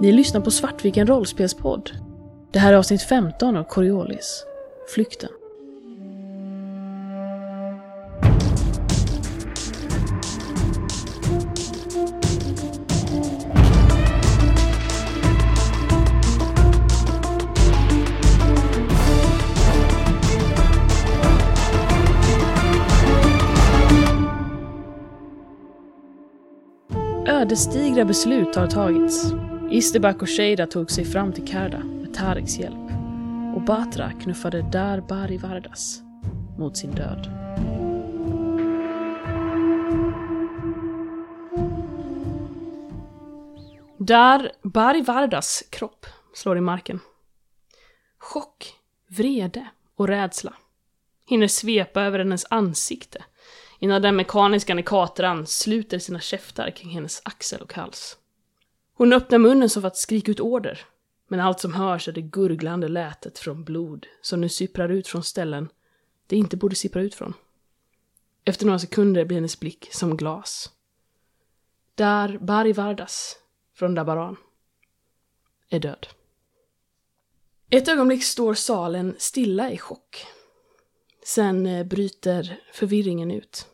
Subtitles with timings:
[0.00, 1.90] Ni lyssnar på Svartviken rollspelspodd.
[2.52, 4.44] Det här är avsnitt 15 av Coriolis.
[4.94, 5.30] Flykten.
[27.26, 29.32] Ödesdigra beslut har tagits.
[29.70, 32.90] Isterbak och Sheida tog sig fram till Karda med Tareks hjälp.
[33.54, 36.00] Och Batra knuffade Dar Bari Vardas
[36.58, 37.30] mot sin död.
[43.98, 47.00] Dar Bari Vardas kropp slår i marken.
[48.18, 48.74] Chock,
[49.08, 50.54] vrede och rädsla
[51.26, 53.24] hinner svepa över hennes ansikte
[53.78, 58.16] innan den mekaniska nekatran sluter sina käftar kring hennes axel och hals.
[58.98, 60.86] Hon öppnar munnen som för att skrika ut order,
[61.28, 65.24] men allt som hörs är det gurglande lätet från blod som nu sipprar ut från
[65.24, 65.68] ställen
[66.26, 67.34] det inte borde sippra ut från.
[68.44, 70.70] Efter några sekunder blir hennes blick som glas.
[71.94, 73.36] Där Bari Vardas,
[73.74, 74.36] från Dabaran,
[75.68, 76.06] är död.
[77.70, 80.26] Ett ögonblick står salen stilla i chock.
[81.24, 83.66] Sen eh, bryter förvirringen ut.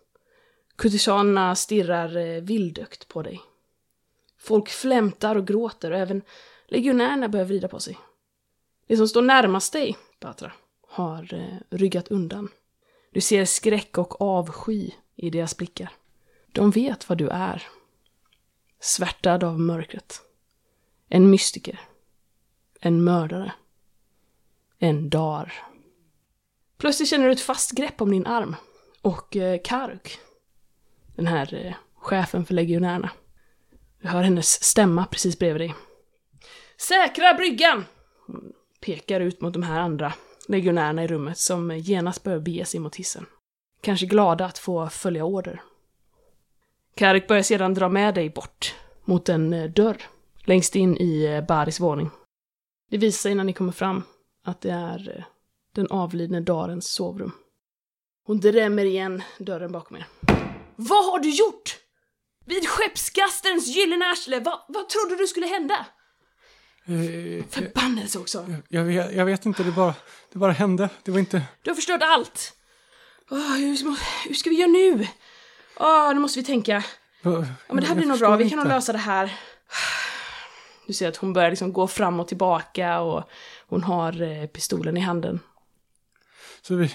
[0.76, 3.40] Kurtisanerna stirrar eh, vildökt på dig.
[4.44, 6.22] Folk flämtar och gråter och även
[6.66, 7.98] legionärerna börjar vrida på sig.
[8.86, 10.52] Det som står närmast dig, Batra,
[10.88, 12.48] har eh, ryggat undan.
[13.12, 15.92] Du ser skräck och avsky i deras blickar.
[16.52, 17.62] De vet vad du är.
[18.80, 20.20] Svärtad av mörkret.
[21.08, 21.80] En mystiker.
[22.80, 23.52] En mördare.
[24.78, 25.52] En dar.
[26.76, 28.56] Plötsligt känner du ett fast grepp om din arm.
[29.02, 30.18] Och eh, Karuk,
[31.16, 33.10] den här eh, chefen för legionärerna.
[34.04, 35.74] Du hör hennes stämma precis bredvid dig.
[36.76, 37.84] Säkra bryggan!
[38.26, 40.14] Hon pekar ut mot de här andra
[40.48, 43.26] legionärerna i rummet som genast börjar bege sig mot hissen.
[43.80, 45.62] Kanske glada att få följa order.
[46.94, 50.02] Karik börjar sedan dra med dig bort mot en eh, dörr
[50.44, 52.10] längst in i eh, Baris våning.
[52.90, 54.02] Det visar sig när ni kommer fram
[54.44, 55.24] att det är eh,
[55.74, 57.32] den avlidne Darens sovrum.
[58.26, 60.06] Hon drämmer igen dörren bakom er.
[60.76, 61.83] Vad har du gjort?
[62.44, 65.86] Vid skeppskastens gyllene arsle, vad, vad trodde du skulle hända?
[66.86, 68.46] Eh, Förbannelse också!
[68.68, 69.94] Jag vet, jag vet inte, det bara,
[70.32, 70.88] det bara hände.
[71.02, 71.42] Det var inte...
[71.62, 72.52] Du har förstört allt!
[73.30, 73.96] Åh, hur, ska-
[74.28, 75.08] hur ska vi göra nu?
[75.76, 76.84] Åh, nu måste vi tänka.
[77.22, 79.34] Ja, men det här blir nog bra, vi kan nog lösa det här.
[80.86, 83.28] Du ser att hon börjar liksom gå fram och tillbaka och
[83.66, 85.40] hon har eh, pistolen i handen.
[86.62, 86.94] Så vi...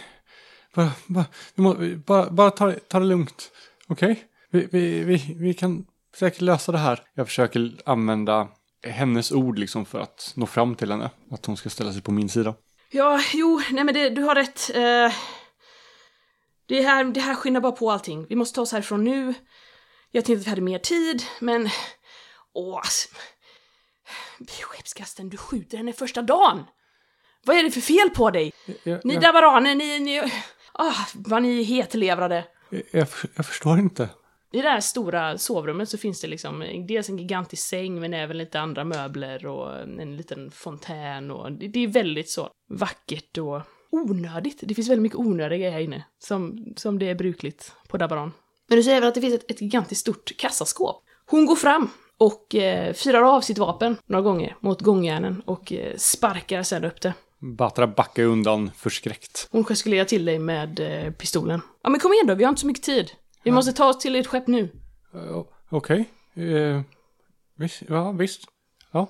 [0.75, 3.51] Bara, bara, vi må, bara, bara ta, ta det lugnt.
[3.87, 4.25] Okej?
[4.51, 7.03] Vi, vi, vi, vi kan säkert lösa det här.
[7.13, 8.47] Jag försöker använda
[8.83, 11.09] hennes ord liksom för att nå fram till henne.
[11.31, 12.55] Att hon ska ställa sig på min sida.
[12.91, 14.69] Ja, jo, nej men det, du har rätt.
[14.75, 15.13] Eh,
[16.65, 18.25] det, här, det här skyndar bara på allting.
[18.29, 19.33] Vi måste ta oss härifrån nu.
[20.11, 21.69] Jag tänkte att vi hade mer tid, men...
[22.53, 23.09] Åh, alltså.
[24.61, 26.65] Skeppskasten, du skjuter henne första dagen!
[27.45, 28.53] Vad är det för fel på dig?
[28.83, 29.99] Jag, Ni jag, dabaraner, ni...
[29.99, 30.31] ni
[30.73, 32.45] ah, vad ni är hetlevrade.
[32.69, 34.09] jag, jag, jag förstår inte.
[34.51, 38.37] I det här stora sovrummet så finns det liksom dels en gigantisk säng men även
[38.37, 43.61] lite andra möbler och en liten fontän och det, är väldigt så vackert och
[43.91, 44.59] onödigt.
[44.61, 48.31] Det finns väldigt mycket onödiga grejer här inne som, som det är brukligt på Dabaron.
[48.67, 51.03] Men du säger väl att det finns ett, ett gigantiskt stort kassaskåp?
[51.25, 55.95] Hon går fram och eh, fyrar av sitt vapen några gånger mot gångjärnen och eh,
[55.97, 57.13] sparkar sedan upp det.
[57.39, 59.47] Batra backar undan förskräckt.
[59.51, 61.61] Hon gestikulerar till dig med eh, pistolen.
[61.83, 63.11] Ja men kom igen då, vi har inte så mycket tid.
[63.43, 64.69] Vi måste ta oss till ert skepp nu.
[65.15, 66.09] Uh, Okej.
[66.33, 66.81] Eh,
[67.55, 68.41] visst, ja, visst.
[68.91, 69.07] Ja.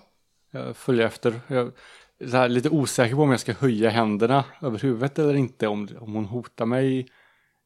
[0.51, 1.41] Jag följer efter.
[1.47, 1.71] Jag
[2.19, 5.67] är så här lite osäker på om jag ska höja händerna över huvudet eller inte.
[5.67, 7.07] Om, om hon hotar mig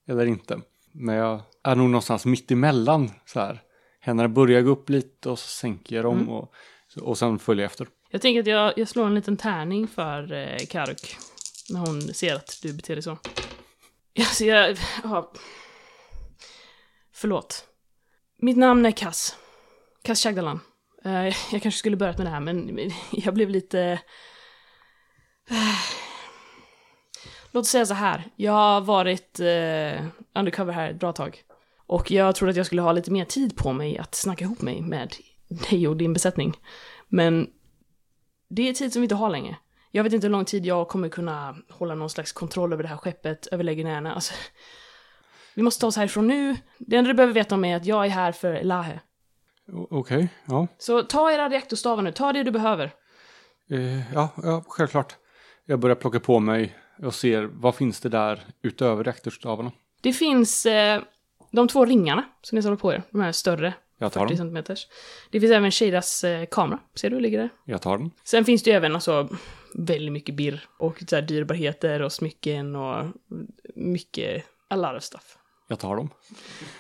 [0.08, 0.62] eller inte.
[0.92, 3.62] Men jag är nog någonstans mitt emellan så här.
[4.00, 6.30] Händerna börjar gå upp lite och så sänker jag dem Mm.
[6.30, 6.54] och,
[7.02, 7.88] och sen följer jag efter.
[8.10, 11.18] Jag tänker att jag, jag slår en liten tärning för eh, Karuk.
[11.70, 13.18] När hon ser att du beter dig så.
[14.20, 14.78] Alltså jag...
[15.04, 15.32] Ja.
[17.24, 17.68] Förlåt.
[18.38, 19.38] Mitt namn är Kass.
[20.02, 20.60] Kass Chagdalan.
[21.06, 23.82] Eh, jag kanske skulle börjat med det här, men jag blev lite...
[25.50, 25.80] Eh,
[27.52, 28.24] låt oss säga så här.
[28.36, 30.06] Jag har varit eh,
[30.36, 31.44] undercover här ett bra tag.
[31.88, 34.62] Och jag trodde att jag skulle ha lite mer tid på mig att snacka ihop
[34.62, 35.14] mig med
[35.70, 36.58] dig och din besättning.
[37.08, 37.48] Men
[38.50, 39.58] det är tid som vi inte har längre.
[39.92, 42.90] Jag vet inte hur lång tid jag kommer kunna hålla någon slags kontroll över det
[42.90, 44.14] här skeppet, över legionärerna.
[44.14, 44.34] Alltså,
[45.56, 46.58] vi måste ta oss härifrån nu.
[46.78, 49.00] Det enda du behöver veta om är att jag är här för Elahe.
[49.90, 50.68] Okej, ja.
[50.78, 52.92] Så ta era reaktorstavar nu, ta det du behöver.
[53.70, 55.16] Eh, ja, ja, självklart.
[55.66, 59.72] Jag börjar plocka på mig och ser vad finns det där utöver reaktorstavarna.
[60.02, 61.02] Det finns eh,
[61.52, 64.66] de två ringarna som ni håller på er, de här större, Jag tar 40 den.
[64.66, 64.76] cm.
[65.32, 67.50] Det finns även Shadas eh, kamera, ser du, ligger där.
[67.66, 68.12] Jag tar den.
[68.24, 69.30] Sen finns det ju även alltså
[69.74, 73.06] väldigt mycket birr och så här dyrbarheter och smycken och
[73.76, 75.38] mycket a lot of stuff.
[75.74, 76.10] Jag tar dem.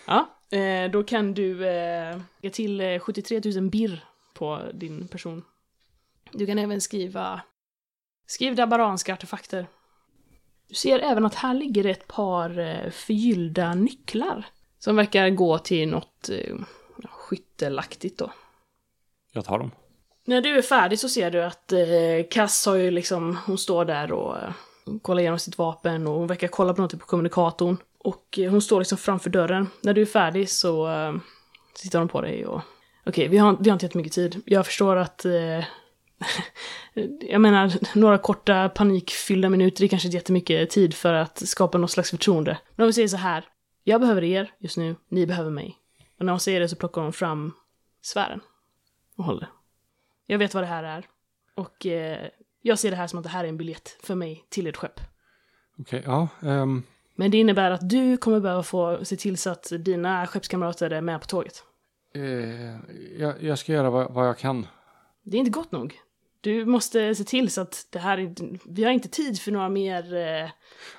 [0.05, 4.03] Ja, eh, då kan du eh, ge till eh, 73 000 birr
[4.33, 5.43] på din person.
[6.31, 7.41] Du kan även skriva
[8.25, 9.67] Skriv dabaranska artefakter.
[10.67, 14.45] Du ser även att här ligger ett par eh, förgyllda nycklar.
[14.79, 16.55] Som verkar gå till något eh,
[17.09, 18.31] skyttelaktigt då.
[19.31, 19.71] Jag tar dem.
[20.25, 21.79] När du är färdig så ser du att eh,
[22.31, 24.53] Cass har ju liksom, hon står där och eh,
[25.01, 27.77] kollar igenom sitt vapen och hon verkar kolla på något på kommunikatorn.
[28.03, 29.67] Och eh, hon står liksom framför dörren.
[29.81, 31.13] När du är färdig så eh,
[31.81, 32.61] tittar hon på dig och...
[33.05, 34.41] Okej, vi, har, vi har inte jättemycket tid.
[34.45, 35.25] Jag förstår att...
[35.25, 35.65] Eh,
[37.21, 41.91] jag menar, några korta panikfyllda minuter är kanske inte jättemycket tid för att skapa något
[41.91, 42.57] slags förtroende.
[42.75, 43.45] Men om vi säger så här.
[43.83, 45.77] Jag behöver er just nu, ni behöver mig.
[46.19, 47.53] Och när hon säger det så plockar hon fram
[48.01, 48.39] sfären.
[49.15, 49.47] Och håller.
[50.25, 51.05] Jag vet vad det här är.
[51.55, 52.27] Och eh,
[52.61, 54.77] jag ser det här som att det här är en biljett för mig till ert
[54.77, 54.99] skepp.
[55.79, 56.27] Okej, ja.
[56.41, 56.83] Um,
[57.15, 61.01] men det innebär att du kommer behöva få se till så att dina skeppskamrater är
[61.01, 61.63] med på tåget.
[62.15, 62.21] eh,
[63.19, 64.67] jag, jag ska göra vad, vad jag kan.
[65.23, 65.99] Det är inte gott nog.
[66.41, 68.49] Du måste se till så att det här inte...
[68.65, 70.15] Vi har inte tid för några mer...
[70.15, 70.49] Eh,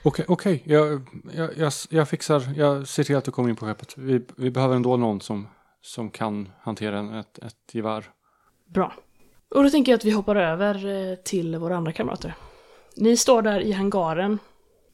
[0.03, 0.63] Okej, okej.
[0.65, 1.01] Jag,
[1.35, 2.43] jag, jag, jag fixar.
[2.57, 3.99] Jag ser till att du kommer in på skeppet.
[3.99, 5.49] Vi, vi behöver ändå någon som,
[5.83, 8.05] som kan hantera en, ett, ett gevär.
[8.67, 8.95] bra.
[9.55, 12.35] Och då tänker jag att vi hoppar över eh, till våra andra kamrater.
[12.97, 14.39] Ni står där i hangaren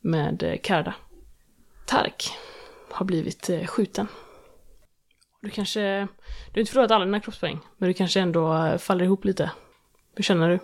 [0.01, 0.95] med eh, Karda.
[1.91, 2.31] Tark
[2.91, 4.07] har blivit eh, skjuten.
[5.43, 5.81] Du kanske...
[5.81, 9.51] Du har inte förlorat alla dina kroppspoäng, men du kanske ändå eh, faller ihop lite.
[10.15, 10.59] Hur känner du?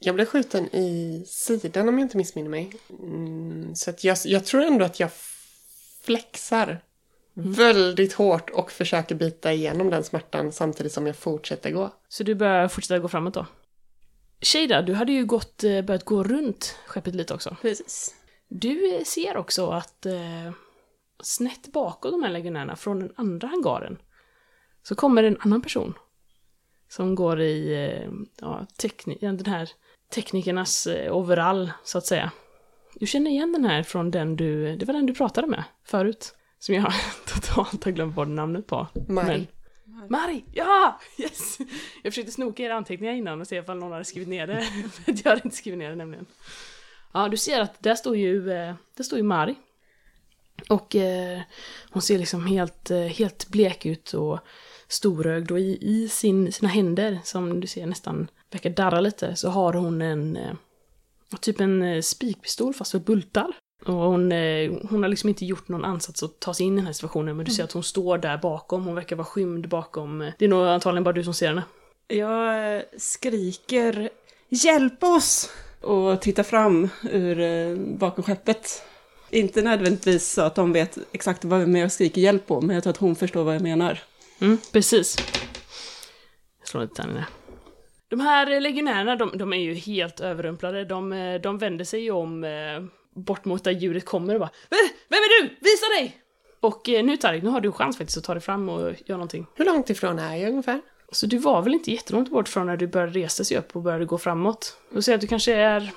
[0.00, 2.72] Jag blev skjuten i sidan om jag inte missminner mig.
[2.90, 5.10] Mm, så att jag, jag tror ändå att jag
[6.02, 6.80] flexar
[7.34, 11.90] väldigt hårt och försöker bita igenom den smärtan samtidigt som jag fortsätter gå.
[12.08, 13.46] Så du börjar fortsätta gå framåt då?
[14.40, 17.56] Shada, du hade ju gått, eh, börjat gå runt skeppet lite också.
[17.62, 18.14] Precis.
[18.50, 20.52] Du ser också att eh,
[21.22, 23.98] snett bakom de här legionärerna, från den andra hangaren,
[24.82, 25.94] så kommer en annan person.
[26.88, 28.10] Som går i eh,
[28.40, 28.66] ja,
[29.20, 29.70] den här
[30.14, 32.30] teknikernas eh, overall, så att säga.
[32.94, 36.34] Du känner igen den här från den du, det var den du pratade med förut.
[36.58, 36.92] Som jag
[37.26, 38.86] totalt har glömt bort namnet på.
[39.08, 39.26] Mari.
[39.26, 39.46] Men-
[40.08, 40.44] Mari!
[40.52, 41.00] Ja!
[41.18, 41.58] Yes!
[42.02, 44.62] Jag försökte snoka era anteckningar innan och se ifall någon hade skrivit ner det.
[44.92, 46.26] För jag hade inte skrivit ner det nämligen.
[47.12, 49.56] Ja, du ser att där står ju, eh, där står ju Mari.
[50.68, 51.40] Och eh,
[51.90, 54.38] hon ser liksom helt, eh, helt blek ut och
[54.88, 59.48] storögd och i, i sin, sina händer, som du ser nästan verkar darra lite, så
[59.48, 60.52] har hon en eh,
[61.40, 63.52] typ en spikpistol fast med bultar.
[63.86, 64.32] Och hon,
[64.90, 67.36] hon har liksom inte gjort någon ansats att ta sig in i den här situationen,
[67.36, 70.32] men du ser att hon står där bakom, hon verkar vara skymd bakom.
[70.38, 71.62] Det är nog antagligen bara du som ser henne.
[72.08, 74.10] Jag skriker
[74.48, 75.50] Hjälp oss!
[75.80, 78.82] Och tittar fram ur eh, bakom skeppet.
[79.30, 82.82] Inte nödvändigtvis så att de vet exakt vad vem jag skriker hjälp på, men jag
[82.82, 83.98] tror att hon förstår vad jag menar.
[84.40, 85.16] Mm, precis.
[86.58, 87.26] Jag slår lite tärningar.
[88.08, 90.84] De här legionärerna, de, de är ju helt överrumplade.
[90.84, 92.50] De, eh, de vänder sig ju om eh,
[93.14, 95.48] bort mot där ljudet kommer och bara "Eh, Vem är du?
[95.60, 96.16] Visa dig!
[96.60, 99.16] Och eh, nu Tarik, nu har du chans faktiskt att ta dig fram och göra
[99.16, 99.46] någonting.
[99.54, 100.80] Hur långt ifrån är jag ungefär?
[101.12, 103.82] Så du var väl inte jättelångt bort från när du började resa sig upp och
[103.82, 104.76] började gå framåt.
[104.94, 105.90] Och säga att du kanske är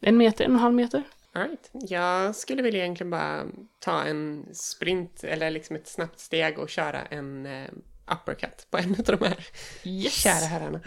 [0.00, 1.02] en meter, en och en halv meter.
[1.32, 1.70] All right.
[1.72, 3.46] Jag skulle vilja egentligen bara
[3.78, 7.68] ta en sprint eller liksom ett snabbt steg och köra en eh,
[8.12, 9.46] uppercut på en av de här
[9.84, 10.12] Yes!
[10.12, 10.80] kära herrarna.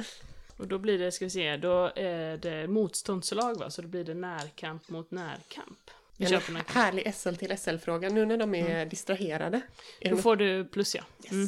[0.58, 3.70] Och då blir det, ska vi se, då är det motståndslag va?
[3.70, 5.92] Så då blir det närkamp mot närkamp.
[6.18, 6.72] Vi En närkamp.
[6.72, 9.62] härlig SL till SL-fråga nu när de är distraherade.
[10.02, 10.22] Är Då de...
[10.22, 11.04] får du plus ja.
[11.24, 11.32] Yes.
[11.32, 11.48] Mm.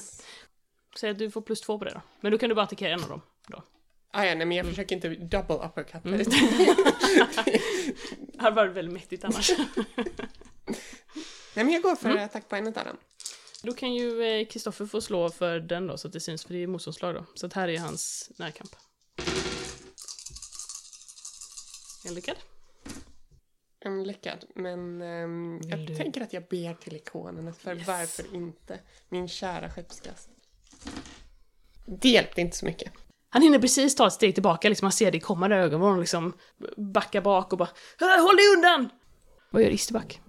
[0.99, 2.01] Säg att du får plus två på det då.
[2.21, 3.21] Men då kan du bara attackera en av dem.
[3.47, 3.63] Då.
[4.11, 6.05] Ah, ja, nej, men jag försöker inte double uppercut.
[6.05, 6.17] Mm.
[8.33, 9.51] Det hade varit väldigt mäktigt annars.
[11.55, 12.25] nej, men jag går för Mm.
[12.25, 12.97] attack på en av dem.
[13.63, 16.53] då kan ju eh, Kristoffer få slå för den då, så att det syns, för
[16.53, 17.25] det är motståndslag då.
[17.33, 18.71] Så att här är hans närkamp.
[22.05, 22.35] En lyckad.
[23.79, 27.87] En lyckad, men ehm, jag tänker att jag ber till ikonerna för Yes.
[27.87, 28.79] varför inte?
[29.09, 30.29] Min kära skeppskast.
[32.01, 32.91] Det hjälpte inte så mycket.
[33.29, 35.99] Han hinner precis ta ett steg tillbaka, liksom han ser dig komma där i ögonvrån
[35.99, 36.33] liksom
[36.93, 37.69] backar bak och bara
[38.01, 38.89] "Äh, Håll dig undan!
[39.51, 40.21] Vad gör Isterback?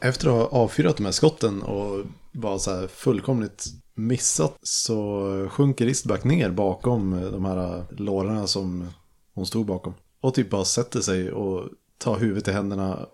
[0.00, 3.64] Efter att ha avfyrat de här skotten och var så här fullkomligt
[3.94, 8.88] missat så sjunker Istback ner bakom de här lårarna som
[9.34, 9.94] hon stod bakom.
[10.20, 11.68] Och typ bara sätter sig och
[11.98, 13.06] tar huvudet i händerna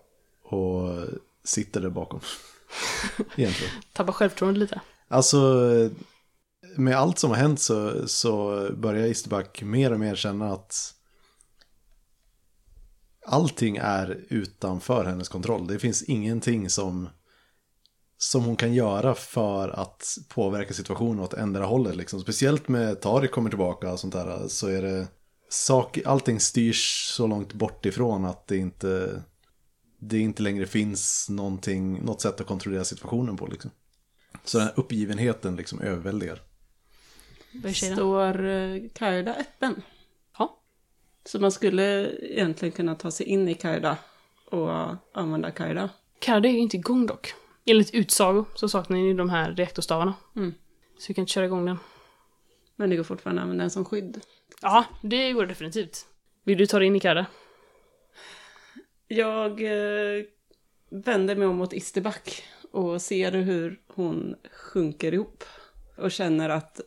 [0.43, 0.89] och
[1.43, 2.19] sitter där bakom.
[3.35, 3.73] Egentligen.
[3.93, 4.81] Tappar självförtroende lite.
[5.07, 5.39] Alltså,
[6.75, 10.93] med allt som har hänt så, så börjar Isterback mer och mer känna att
[13.25, 15.67] allting är utanför hennes kontroll.
[15.67, 17.09] Det finns ingenting som,
[18.17, 21.95] som hon kan göra för att påverka situationen åt ändra hållet.
[21.95, 22.19] Liksom.
[22.19, 25.07] Speciellt med Tarik kommer tillbaka och sånt där så är det
[25.49, 29.23] sak, allting styrs så långt bort ifrån att det inte,
[29.99, 33.47] det inte längre finns någonting, något sätt att kontrollera situationen på.
[33.47, 33.71] Liksom.
[34.45, 36.41] Så den här uppgivenheten liksom överväldigar.
[37.73, 39.81] Står eh, Kaida öppen?
[40.37, 40.59] Ja.
[41.25, 43.97] Så man skulle egentligen kunna ta sig in i Kaida
[44.45, 45.89] och använda Kaida.
[46.19, 47.33] Karde är ju inte igång dock.
[47.65, 50.13] Enligt utsago så saknar ni de här reaktorstavarna.
[50.35, 50.53] Mm.
[50.97, 51.79] Så vi kan inte köra igång den.
[52.75, 54.21] Men det går fortfarande att använda den som skydd.
[54.61, 56.05] Ja, det går definitivt.
[56.43, 57.25] Vill du ta dig in i Karde?
[59.07, 60.23] Jag eh,
[60.89, 65.43] vänder mig om mot Isterback och ser hur hon sjunker ihop.
[65.97, 66.79] Och känner att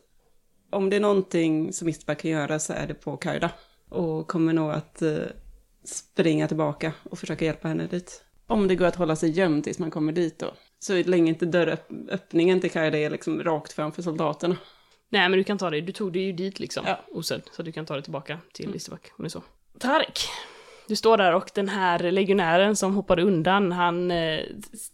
[0.69, 3.51] om det är någonting som Isterback kan göra så är det på Kaida.
[3.89, 5.17] Och kommer nog att eh,
[5.83, 8.23] springa tillbaka och försöka hjälpa henne dit.
[8.47, 10.53] Om det går att hålla sig gömd tills man kommer dit då.
[10.79, 14.57] Så länge inte dörröppningen till Kaida är liksom rakt framför soldaterna.
[15.09, 15.81] Nej, men du kan ta dig.
[15.81, 16.83] Du tog dig ju dit liksom.
[16.87, 16.99] Ja.
[17.11, 17.41] Osedd.
[17.51, 19.43] Så du kan ta dig tillbaka till Listerback om det är så.
[19.79, 20.19] Tarik!
[20.87, 24.39] Du står där och den här legionären som hoppade undan, han eh,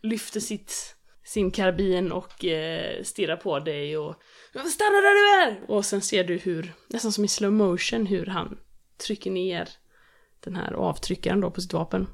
[0.01, 4.15] lyfter sitt, sin karbin och eh, stirrar på dig och
[4.53, 5.71] Stanna där du är!
[5.71, 8.57] Och sen ser du hur, nästan som i slow motion, hur han
[8.97, 9.69] trycker ner
[10.39, 12.07] den här avtryckaren då på sitt vapen.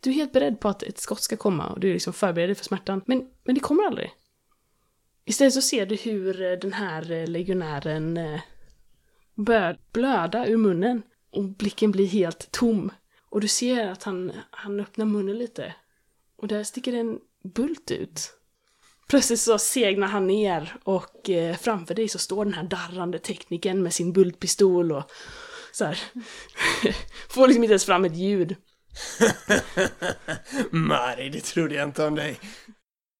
[0.00, 2.56] Du är helt beredd på att ett skott ska komma och du är liksom förberedd
[2.56, 3.02] för smärtan.
[3.06, 4.10] Men, men det kommer aldrig.
[5.24, 8.40] Istället så ser du hur eh, den här eh, legionären eh,
[9.34, 12.92] börjar blöda ur munnen och blicken blir helt tom.
[13.30, 15.74] Och du ser att han, han öppnar munnen lite.
[16.36, 17.18] Och där sticker en
[17.54, 18.35] bult ut.
[19.08, 23.82] Plötsligt så segnar han ner och eh, framför dig så står den här darrande teknikern
[23.82, 25.10] med sin bultpistol och
[25.72, 25.98] så här.
[27.28, 28.56] Får liksom inte ens fram ett ljud.
[30.70, 32.38] Mari, det trodde jag inte om dig.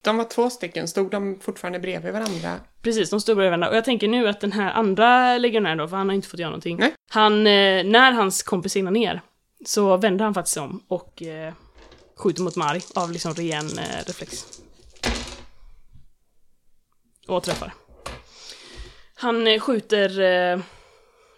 [0.04, 2.60] De var två stycken, stod de fortfarande bredvid varandra?
[2.82, 3.68] Precis, de står bredvid varandra.
[3.68, 6.40] Och jag tänker nu att den här andra legionären då, för han har inte fått
[6.40, 6.76] göra någonting.
[6.76, 6.92] Nej.
[7.10, 9.20] Han, eh, när hans kompis segnar ner,
[9.66, 11.54] så vänder han faktiskt om och eh,
[12.16, 14.46] skjuter mot Mari av liksom ren eh, reflex.
[17.26, 17.74] Och träffar.
[19.14, 20.60] Han eh, skjuter, eh,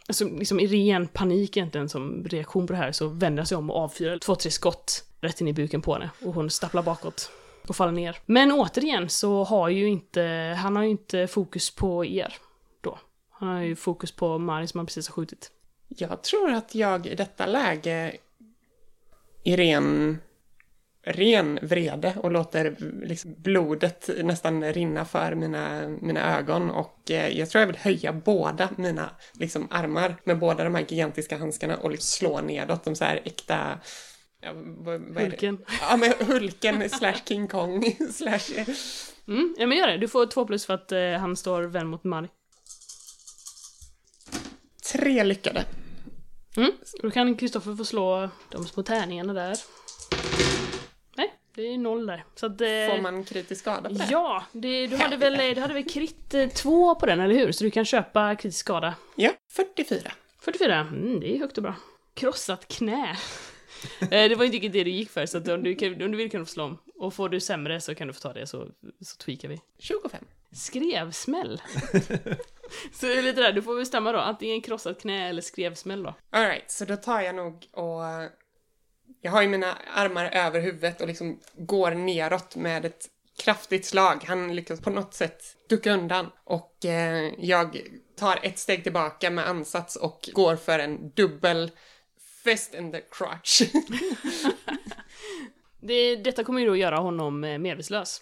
[0.09, 3.57] alltså liksom i ren panik egentligen som reaktion på det här, så vänder han sig
[3.57, 6.11] om och avfyrar två, tre skott rätt in i buken på henne.
[6.25, 7.30] Och hon stapplar bakåt
[7.68, 8.16] och faller ner.
[8.26, 12.35] Men återigen så har ju inte, han har ju inte fokus på er
[12.80, 12.99] då.
[13.30, 15.50] Han har ju fokus på Mari som han precis har skjutit.
[15.88, 18.16] Jag tror att jag i detta läge
[19.42, 20.18] i ren,
[21.08, 27.50] ren vrede och låter liksom blodet nästan rinna för mina, mina ögon och eh, jag
[27.50, 31.90] tror jag vill höja båda mina liksom, armar med båda de här gigantiska handskarna och
[31.90, 33.78] liksom slå nedåt de så här äkta
[34.40, 35.22] Ja, vad, vad?
[35.22, 35.58] Hulken.
[35.80, 38.64] Ja, men Hulken slash King Kong slash...
[39.28, 39.98] Mm, ja men gör det.
[39.98, 42.28] Du får två plus för att eh, han står vänd mot Mari.
[44.92, 45.64] Tre lyckade.
[46.56, 46.72] Mm.
[47.02, 49.56] Då kan Kristoffer få slå de små tärningarna där.
[51.58, 52.24] Det är noll där.
[52.34, 52.60] Så att...
[52.60, 54.08] Eh, Får man kritisk skada på det?
[54.10, 57.52] Ja, det, du, hade väl, du hade väl krit eh, två på den, eller hur?
[57.52, 58.94] Så du kan köpa kritisk skada.
[59.16, 60.12] Ja, 44.
[60.40, 61.74] 44, mm, det är högt och bra.
[62.14, 63.16] Krossat knä.
[64.00, 66.16] Eh, det var inte riktigt det du gick för, så om, du kan, om du
[66.16, 66.78] vill kan du få slå om.
[66.94, 68.68] Och får du sämre så kan du få ta det, så,
[69.00, 69.60] så tweakar vi.
[69.78, 70.24] 25.
[70.52, 71.62] Skrevsmäll.
[72.92, 76.14] så det är lite där, du får bestämma då, antingen krossat knä eller skrevsmäll då.
[76.30, 78.02] Alright, så då tar jag nog och...
[79.20, 83.06] Jag har ju mina armar över huvudet och liksom går neråt med ett
[83.38, 84.25] kraftigt slag.
[84.26, 87.80] Han lyckas på något sätt ducka undan och eh, jag
[88.16, 91.70] tar ett steg tillbaka med ansats och går för en dubbel
[92.44, 93.62] fist in the crotch.
[95.80, 98.20] Det, detta kommer ju då göra honom eh, medvetslös.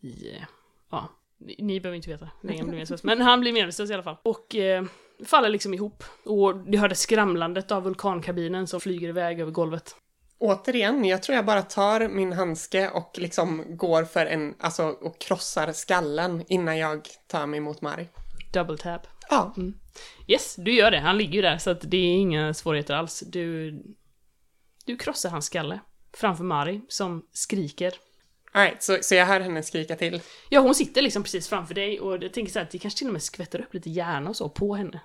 [0.00, 0.42] I, eh,
[0.90, 3.90] ja, ni, ni behöver inte veta hur länge han blir medvetslös, men han blir medvetslös
[3.90, 4.16] i alla fall.
[4.22, 4.84] Och eh,
[5.24, 6.04] faller liksom ihop.
[6.24, 9.96] Och du hörde skramlandet av vulkankabinen som flyger iväg över golvet.
[10.38, 15.20] Återigen, jag tror jag bara tar min handske och liksom går för en, alltså och
[15.20, 18.08] krossar skallen innan jag tar mig mot Mari.
[18.52, 19.06] Double tap.
[19.30, 19.54] Ja,
[20.26, 21.00] Yes, du gör det.
[21.00, 23.20] Han ligger ju där, så att det är inga svårigheter alls.
[23.26, 23.72] Du,
[24.84, 25.80] du krossar hans skalle
[26.16, 27.94] framför Mari, som skriker.
[28.56, 30.22] Alright, så, så jag hör henne skrika till.
[30.48, 32.98] Ja, hon sitter liksom precis framför dig och jag tänker så här att det kanske
[32.98, 35.00] till och med skvätter upp lite hjärna och så på henne.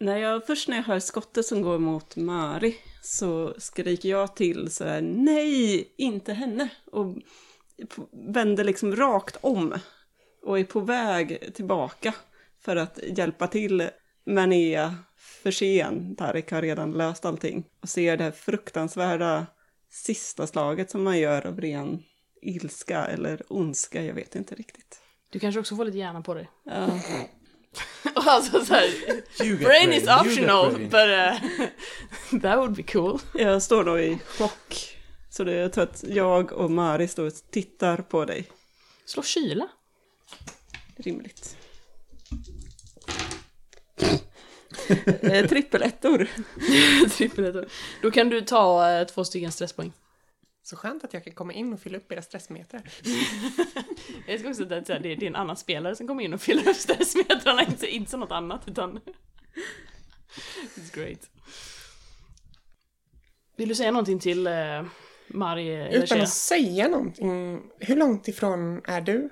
[0.00, 4.70] När jag, först när jag hör skottet som går mot Mari så skriker jag till
[4.70, 6.68] så här, nej, inte henne.
[6.92, 7.16] Och
[8.12, 9.74] vänder liksom rakt om
[10.42, 12.14] och är på väg tillbaka
[12.60, 13.88] för att hjälpa till.
[14.24, 17.64] Men är för sen, Tarik har redan löst allting.
[17.82, 19.46] Och ser det här fruktansvärda
[19.90, 22.02] sista slaget som man gör av ren
[22.40, 25.00] ilska eller ondska, jag vet inte riktigt.
[25.30, 26.50] Du kanske också får lite hjärna på dig.
[26.64, 27.00] Ja.
[28.14, 30.88] alltså så här, brain is optional, brain.
[30.88, 31.60] but
[32.32, 33.20] uh, that would be cool.
[33.34, 34.96] Jag står nog i chock.
[35.30, 38.46] Så det, jag tror att jag och Mari står och tittar på dig.
[39.04, 39.68] Slå kyla.
[40.96, 41.56] Rimligt.
[45.20, 46.28] Eh, Trippelettor.
[47.08, 47.68] Trippel
[48.02, 49.92] Då kan du ta eh, två stycken stresspoäng.
[50.62, 52.82] Så skönt att jag kan komma in och fylla upp era stressmeter.
[54.26, 56.68] Jag ska också säga att det är en annan spelare som kommer in och fyller
[56.68, 59.00] upp stressmetrarna, inte, inte något annat utan...
[60.74, 61.30] It's great.
[63.56, 64.84] Vill du säga någonting till uh,
[65.28, 69.30] Mari eller Utan att säga någonting, hur långt ifrån är du?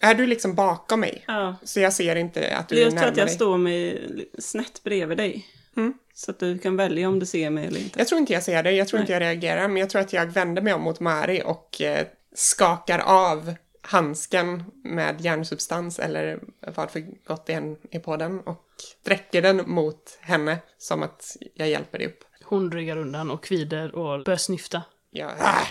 [0.00, 1.24] Är du liksom bakom mig?
[1.26, 1.56] Ja.
[1.62, 3.34] Så jag ser inte att du är Jag tror närmare att jag dig?
[3.34, 3.98] står med
[4.38, 5.46] snett bredvid dig.
[5.76, 5.94] Mm.
[6.14, 7.98] Så att du kan välja om du ser mig eller inte.
[7.98, 9.02] Jag tror inte jag ser dig, jag tror Nej.
[9.02, 12.06] inte jag reagerar, men jag tror att jag vänder mig om mot Mari och eh,
[12.34, 18.64] skakar av handsken med järnsubstans eller vad för gott det än är på den och
[19.02, 22.24] sträcker den mot henne som att jag hjälper dig upp.
[22.44, 24.82] Hon ryggar undan och kvider och börjar snyfta.
[25.10, 25.66] Jag ah,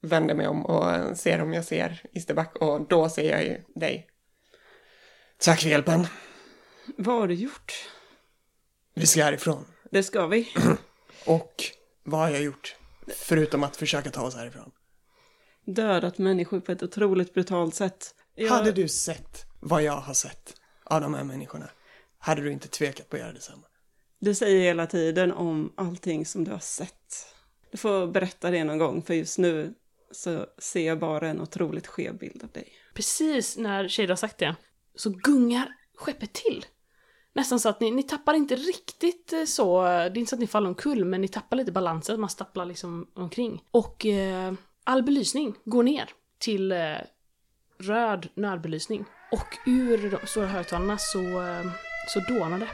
[0.00, 4.06] vänder mig om och ser om jag ser Isterback och då ser jag ju dig.
[5.38, 6.06] Tack för hjälpen.
[6.96, 7.72] Vad har du gjort?
[8.94, 9.64] Vi ska härifrån.
[9.90, 10.48] Det ska vi.
[11.26, 11.64] Och
[12.02, 12.76] vad har jag gjort?
[13.16, 14.70] Förutom att försöka ta oss härifrån.
[15.64, 18.14] Dödat människor på ett otroligt brutalt sätt.
[18.34, 18.48] Jag...
[18.48, 21.70] Hade du sett vad jag har sett av de här människorna,
[22.18, 23.62] hade du inte tvekat på att göra detsamma.
[24.18, 27.26] Du säger hela tiden om allting som du har sett.
[27.70, 29.74] Du får berätta det någon gång, för just nu
[30.10, 32.72] så ser jag bara en otroligt skev bild av dig.
[32.94, 34.56] Precis när Shade har sagt det
[34.94, 36.66] så gungar skeppet till.
[37.34, 40.40] Nästan så att ni, ni tappar inte riktigt eh, så, det är inte så att
[40.40, 43.62] ni faller omkull, men ni tappar lite balansen, man stapplar liksom omkring.
[43.70, 44.52] Och eh,
[44.84, 46.96] all belysning går ner till eh,
[47.78, 49.04] röd nödbelysning.
[49.32, 51.66] Och ur de stora högtalarna så, eh,
[52.08, 52.68] så dånar det.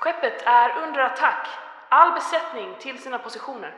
[0.00, 1.48] Skeppet är under attack.
[1.90, 3.74] All besättning till sina positioner.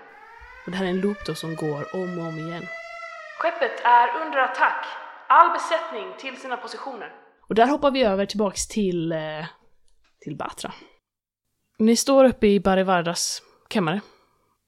[0.65, 2.67] Och det här är en loop då som går om och om igen.
[3.39, 4.87] Skeppet är under attack.
[5.29, 7.13] All besättning till sina positioner.
[7.49, 9.47] Och där hoppar vi över tillbaks till, eh,
[10.29, 10.73] till Batra.
[11.79, 14.01] Ni står uppe i Barivardas kammare.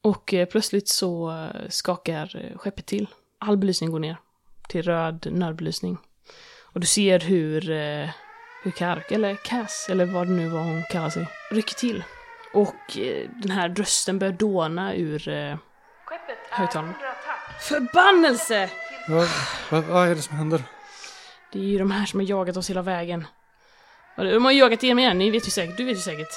[0.03, 3.07] Och eh, plötsligt så eh, skakar eh, skeppet till.
[3.39, 4.17] All belysning går ner
[4.67, 5.97] till röd nödbelysning.
[6.73, 7.61] Och du ser hur,
[8.63, 12.03] hur Kark, eller Cass, eller vad det nu var hon kallar sig, rycker till.
[12.53, 12.97] Och
[13.43, 15.29] den här rösten börjar dåna ur
[16.49, 16.93] högtalarna.
[17.59, 18.69] Förbannelse!
[19.07, 19.27] Vad,
[19.71, 20.63] vad, vad är det som händer?
[21.51, 23.25] Det är ju de här som har jagat oss hela vägen.
[24.15, 26.27] Ja, De har jagat er med, ni vet ju säkert, du vet ju säkert.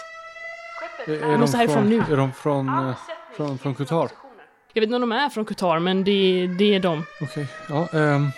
[1.06, 2.12] Är, är, de måste härifrån från, nu.
[2.12, 2.96] är de från, eh,
[3.37, 4.08] från, från Qatar?
[4.72, 7.04] Jag vet inte om de är från Qatar, men det, det är de.
[7.20, 7.88] Okej, ja.
[7.92, 8.30] ehm,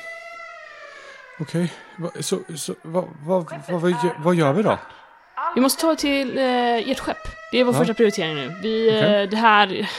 [1.41, 4.79] Okej, Va- så, så vad, vad, vad, vad, gö- vad gör vi då?
[5.55, 7.29] Vi måste ta till eh, ert skepp.
[7.53, 7.79] Det är vår Ja.
[7.79, 8.57] första prioritering nu.
[8.63, 9.27] Vi, eh, Okej.
[9.27, 9.91] det här...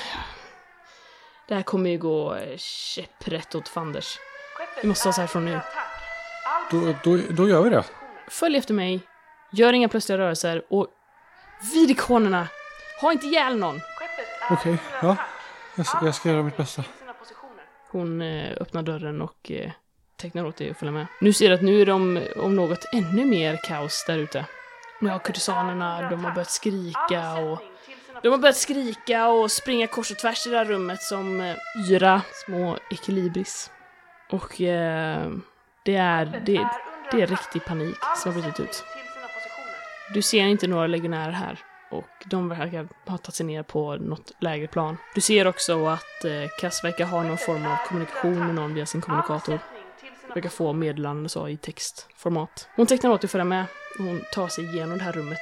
[1.48, 4.20] Det här kommer ju gå eh, käpprätt åt fanders.
[4.82, 5.60] Vi måste ta oss härifrån nu.
[6.72, 7.84] Då, då, då gör vi det.
[8.28, 9.00] Följ efter mig,
[9.52, 10.88] gör inga plötsliga rörelser och
[11.74, 12.48] vid ikonerna,
[13.02, 13.82] ha inte ihjäl någon.
[14.50, 15.16] Okej, ja.
[15.76, 16.84] Jag, s- jag ska göra mitt bästa.
[17.92, 19.72] Hon eh, öppnar dörren och eh,
[20.16, 21.08] tecknar åt dig att följa med.
[21.22, 24.46] Nu ser du att nu är de om något ännu mer kaos där ute.
[25.00, 27.60] Nu har kurtisanerna, de har börjat skrika och...
[28.24, 31.56] De har börjat skrika och springa kors och tvärs i det här rummet som eh,
[31.92, 33.72] yra små ekilibris.
[34.32, 35.32] Och eh,
[35.86, 36.68] det är, det,
[37.12, 38.84] det är riktig panik som har brutit ut.
[40.14, 44.32] Du ser inte några legionärer här och de verkar ha tagit sig ner på något
[44.40, 44.98] lägre plan.
[45.16, 48.86] Du ser också att eh, Kass verkar ha någon form av kommunikation med någon via
[48.86, 49.60] sin kommunikator.
[50.34, 52.70] Verkar få meddelanden så i textformat.
[52.76, 53.66] Hon tecknar åt dig att följa med
[54.00, 55.40] och hon tar sig igenom det här rummet.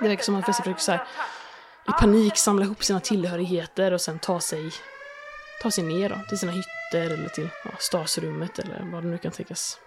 [0.00, 1.06] Det verkar som att Vessi försöker så här,
[1.88, 4.70] i panik samla ihop sina tillhörigheter och sen ta sig,
[5.62, 9.18] ta sig ner då, till sina hytter eller till ja, stasrummet eller vad det nu
[9.18, 9.78] kan tänkas.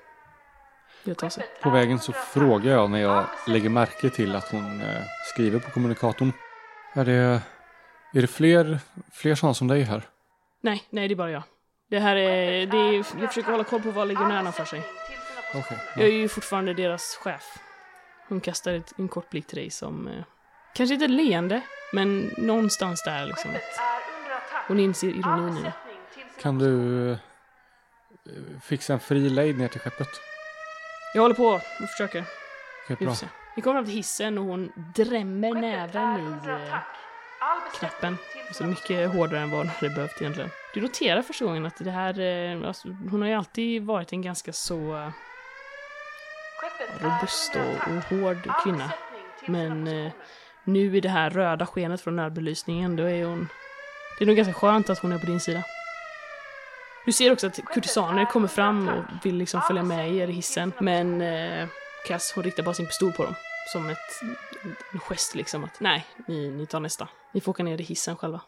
[1.61, 5.71] På vägen så frågar jag när jag lägger märke till att hon eh, skriver på
[5.71, 6.31] kommunikatorn.
[6.93, 7.41] Är det,
[8.13, 8.79] är det fler,
[9.11, 10.03] fler sådana som dig här?
[10.61, 11.43] Nej, nej det är bara jag.
[11.89, 14.81] Det här är, det är, jag försöker hålla koll på vad legionärerna för sig.
[15.55, 15.77] Okej.
[15.95, 17.57] Jag är ju fortfarande deras chef.
[18.27, 20.23] Hon kastar ett, en kort blick till dig som, eh,
[20.73, 21.61] kanske inte leende,
[21.93, 23.51] men någonstans där liksom.
[24.67, 25.73] Hon inser ironin i det.
[26.41, 27.17] Kan du eh,
[28.63, 30.09] fixa en fri lejd ner till skeppet?
[31.13, 32.23] Jag håller på och försöker.
[32.83, 33.15] Okej, Vi bra.
[33.15, 33.27] se.
[33.55, 36.77] Vi kommer fram till hissen och hon drämmer näven i eh,
[37.79, 38.17] knappen.
[38.47, 40.49] Alltså mycket hårdare än vad hon hade behövt egentligen.
[40.73, 44.21] Du noterar första gången att det här, eh, alltså, hon har ju alltid varit en
[44.21, 45.09] ganska så eh,
[46.99, 48.91] robust och, och hård kvinna.
[49.45, 50.11] Men eh,
[50.63, 53.47] nu i det här röda skenet från nödbelysningen, då är hon...
[54.17, 55.63] Det är nog ganska skönt att hon är på din sida.
[57.07, 60.73] Du ser också att kurtisaner kommer fram och vill liksom följa med er i hissen,
[60.79, 61.67] men eh,
[62.07, 63.35] Cass hon riktar bara sin pistol på dem.
[63.73, 64.21] Som ett,
[64.93, 67.07] en gest liksom att nej, ni, ni tar nästa.
[67.33, 68.41] Ni får åka ner i hissen själva.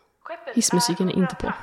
[0.56, 1.54] Hissmusiken är inte på.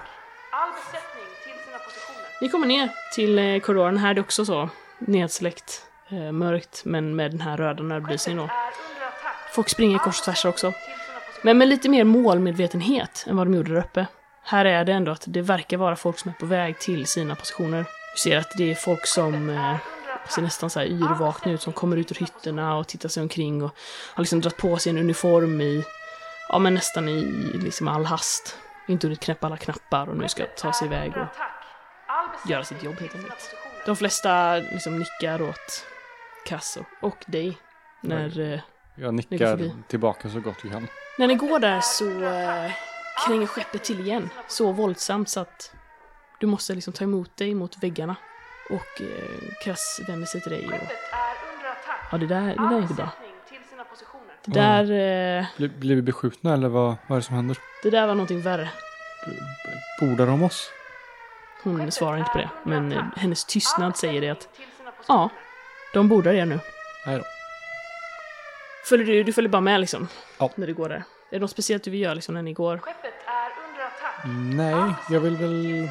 [2.41, 3.99] Ni kommer ner till eh, korridoren.
[3.99, 8.51] Här är det också så nedsläckt, eh, mörkt, men med den här röda nödbelysningen då.
[9.53, 10.73] Folk springer kors och tvärs också.
[11.43, 14.07] Men med lite mer målmedvetenhet än vad de gjorde där uppe.
[14.49, 17.35] Här är det ändå att det verkar vara folk som är på väg till sina
[17.35, 17.85] positioner.
[18.15, 19.77] Du ser att det är folk som eh,
[20.29, 23.63] ser nästan så här yrvakna ut, som kommer ut ur hytterna och tittar sig omkring
[23.63, 23.71] och
[24.15, 25.85] har liksom dragit på sig en uniform i,
[26.49, 27.21] ja men nästan i
[27.55, 28.59] liksom all hast.
[28.89, 33.01] Inte hunnit knäppa alla knappar och nu ska ta sig iväg och göra sitt jobb
[33.01, 33.55] helt enkelt.
[33.87, 35.87] De flesta liksom nickar åt
[36.47, 37.59] Cass och- dig
[38.01, 38.61] när, eh,
[38.95, 40.89] Jag nickar tillbaka så gott vi kan.
[41.19, 42.71] när ni går där så eh,
[43.27, 44.31] kränger skeppet till igen.
[44.49, 45.73] Så våldsamt så att
[46.41, 48.17] du måste liksom ta emot dig mot väggarna.
[48.71, 50.75] Och eh, Cass vänder sig till dig och...
[52.13, 53.11] Ja, det där, det där är inte bra.
[54.45, 57.59] Det där, eh, Blir, blir vi beskjutna eller vad, vad är det som händer?
[57.83, 58.69] det där var någonting värre.
[60.01, 60.71] Bordar de oss?
[61.63, 64.49] Hon svarar inte på det, men eh, hennes tystnad säger det att
[65.09, 65.31] ja,
[65.93, 66.61] de bordar er nu.
[67.07, 67.25] Nej då.
[68.85, 70.09] Följer du, du följer bara med liksom?
[70.39, 70.51] Ja.
[70.55, 70.97] När du går där.
[70.97, 72.81] Är det något speciellt du vill göra liksom när ni går?
[74.29, 75.89] Nej, jag vill väl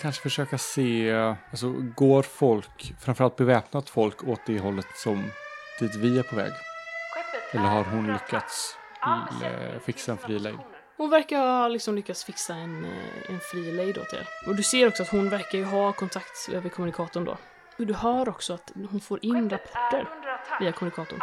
[0.00, 1.12] kanske försöka se,
[1.50, 5.30] alltså går folk, framförallt beväpnat folk, åt det hållet som
[5.80, 6.52] dit vi är på väg?
[7.50, 8.76] Eller har hon lyckats
[9.44, 10.58] eh, fixa en fri lejd?
[10.96, 14.28] Hon verkar ha liksom lyckats fixa en, eh, en fri lejd åt er.
[14.46, 17.36] Och du ser också att hon verkar ju ha kontakt över kommunikatorn då.
[17.78, 20.08] Och du hör också att hon får in rapporter
[20.60, 21.20] via kommunikatorn.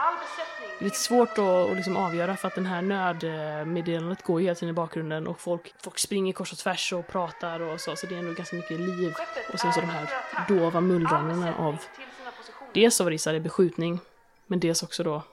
[0.80, 4.46] Det är lite svårt att, att liksom avgöra för att den här nödmeddelandet går ju
[4.46, 7.96] hela tiden i bakgrunden och folk, folk springer kors och tvärs och pratar och så,
[7.96, 9.14] så det är ändå ganska mycket liv.
[9.54, 10.10] Och sen så de här
[10.48, 11.78] dova mullrandena av
[12.74, 14.00] dels av Risa, det är beskjutning,
[14.48, 15.24] men dels också då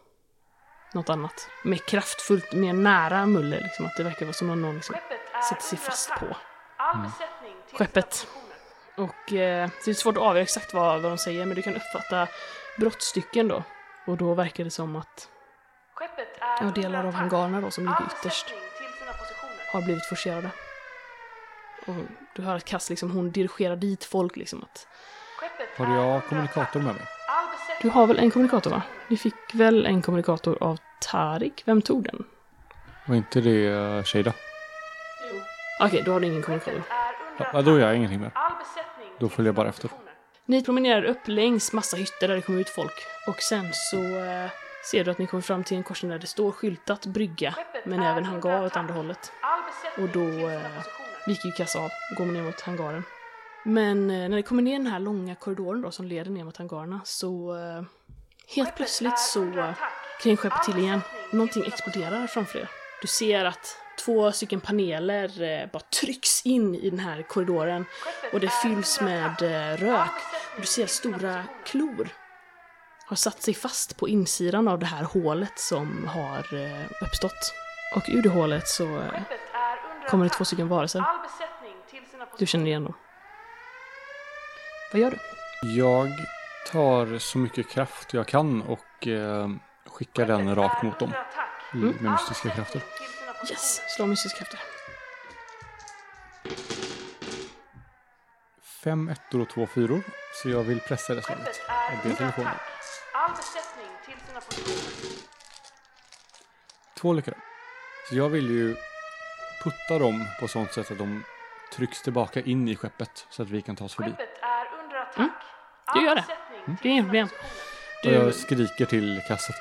[0.95, 1.49] något annat.
[1.65, 4.97] Mer kraftfullt, mer nära muller, liksom att det verkar vara som om någon liksom
[5.49, 6.37] sätter sig fast på
[7.73, 8.27] skeppet.
[8.97, 11.77] Och eh, det är svårt att avgöra exakt vad, vad de säger, men du kan
[11.77, 12.29] uppfatta
[12.79, 13.63] brottstycken då.
[14.05, 15.29] Och då verkar det som att
[16.61, 18.55] ja, delar av hangarerna då som ligger ytterst
[19.73, 20.51] har blivit forcerade.
[21.87, 21.95] Och
[22.35, 24.87] du hör att Cass liksom, hon dirigerar dit folk liksom att
[25.77, 27.05] Har jag kommunikator med mig?
[27.83, 28.83] du har väl en kommunikator va?
[29.09, 31.63] Ni fick väl en kommunikator av Tarik?
[31.65, 32.25] Vem tog den?
[33.07, 34.33] Var inte det uh, Shada?
[35.81, 36.83] Okej, då har du ingen kommunikator.
[37.53, 38.31] Ja, då gör jag ingenting mer.
[39.19, 39.91] Då följer jag bara efter.
[40.47, 42.93] Ni promenerar upp längs massa hytter där det kommer ut folk.
[43.27, 44.51] Och sen så eh,
[44.91, 48.03] ser du att ni kommer fram till en korsning där det står skyltat brygga, men
[48.03, 49.33] även hangar åt andra hållet.
[49.99, 50.61] Och då eh,
[51.27, 53.05] viker ju kassa av och går ner mot hangaren.
[53.65, 56.57] Men eh, när ni kommer ner den här långa korridoren då som leder ner mot
[56.57, 57.83] hangarerna så eh,
[58.57, 59.75] helt plötsligt så eh,
[60.23, 61.01] kring skeppet till igen.
[61.31, 62.69] Någonting exploderar framför er.
[63.01, 67.85] Du ser att två stycken paneler eh, bara trycks in i den här korridoren
[68.33, 70.11] och det fylls med eh, rök.
[70.55, 72.09] Och du ser stora klor
[73.13, 77.55] har satt sig fast på insidan av det här hålet som har eh, uppstått.
[77.97, 79.23] Och ur det hålet så eh,
[80.09, 81.05] kommer det två stycken varelser.
[82.39, 82.95] Du känner igen dem.
[84.93, 85.19] Vad gör du?
[85.77, 86.09] Jag
[86.73, 89.49] tar så mycket kraft jag kan och eh,
[89.87, 91.13] skickar den rakt mot dem.
[91.73, 92.83] Med mystiska krafter.
[93.51, 94.61] Yes, slå mystisk krafter.
[98.85, 100.03] Fem ettor och två fyror.
[100.35, 101.61] Så jag vill pressa det slaget.
[101.69, 102.55] Jag ber telefonen.
[106.99, 107.37] Två lyckade.
[108.09, 108.77] Så jag vill ju
[109.63, 111.25] putta dem på sånt sätt att de
[111.73, 114.15] trycks tillbaka in i skeppet så att vi kan ta oss förbi.
[115.95, 116.25] Du gör det.
[116.83, 117.29] Det är inga problem.
[118.05, 119.57] Och Du, jag skriker till kasset.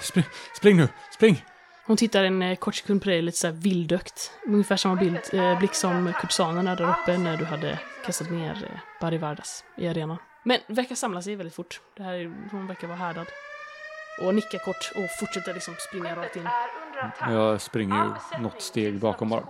[0.00, 0.24] Spring,
[0.56, 1.44] spring nu, spring!
[1.86, 4.32] Hon tittar en eh, kort sekund på dig lite såhär vildökt.
[4.46, 8.78] Ungefär samma bild, eh, blick som kursanerna där uppe när du hade kastat ner eh,
[9.00, 10.16] Bari Vardas i arenan.
[10.42, 11.80] Men verkar samla sig väldigt fort.
[11.96, 13.26] Det här, är- hon verkar vara härdad.
[14.22, 16.48] Och nickar kort och fortsätter liksom springa rakt in.
[17.28, 19.44] Jag springer ju något steg bakom bara.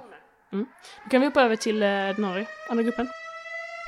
[1.05, 3.09] Då kan vi hoppa över till eh, den andra, andra gruppen.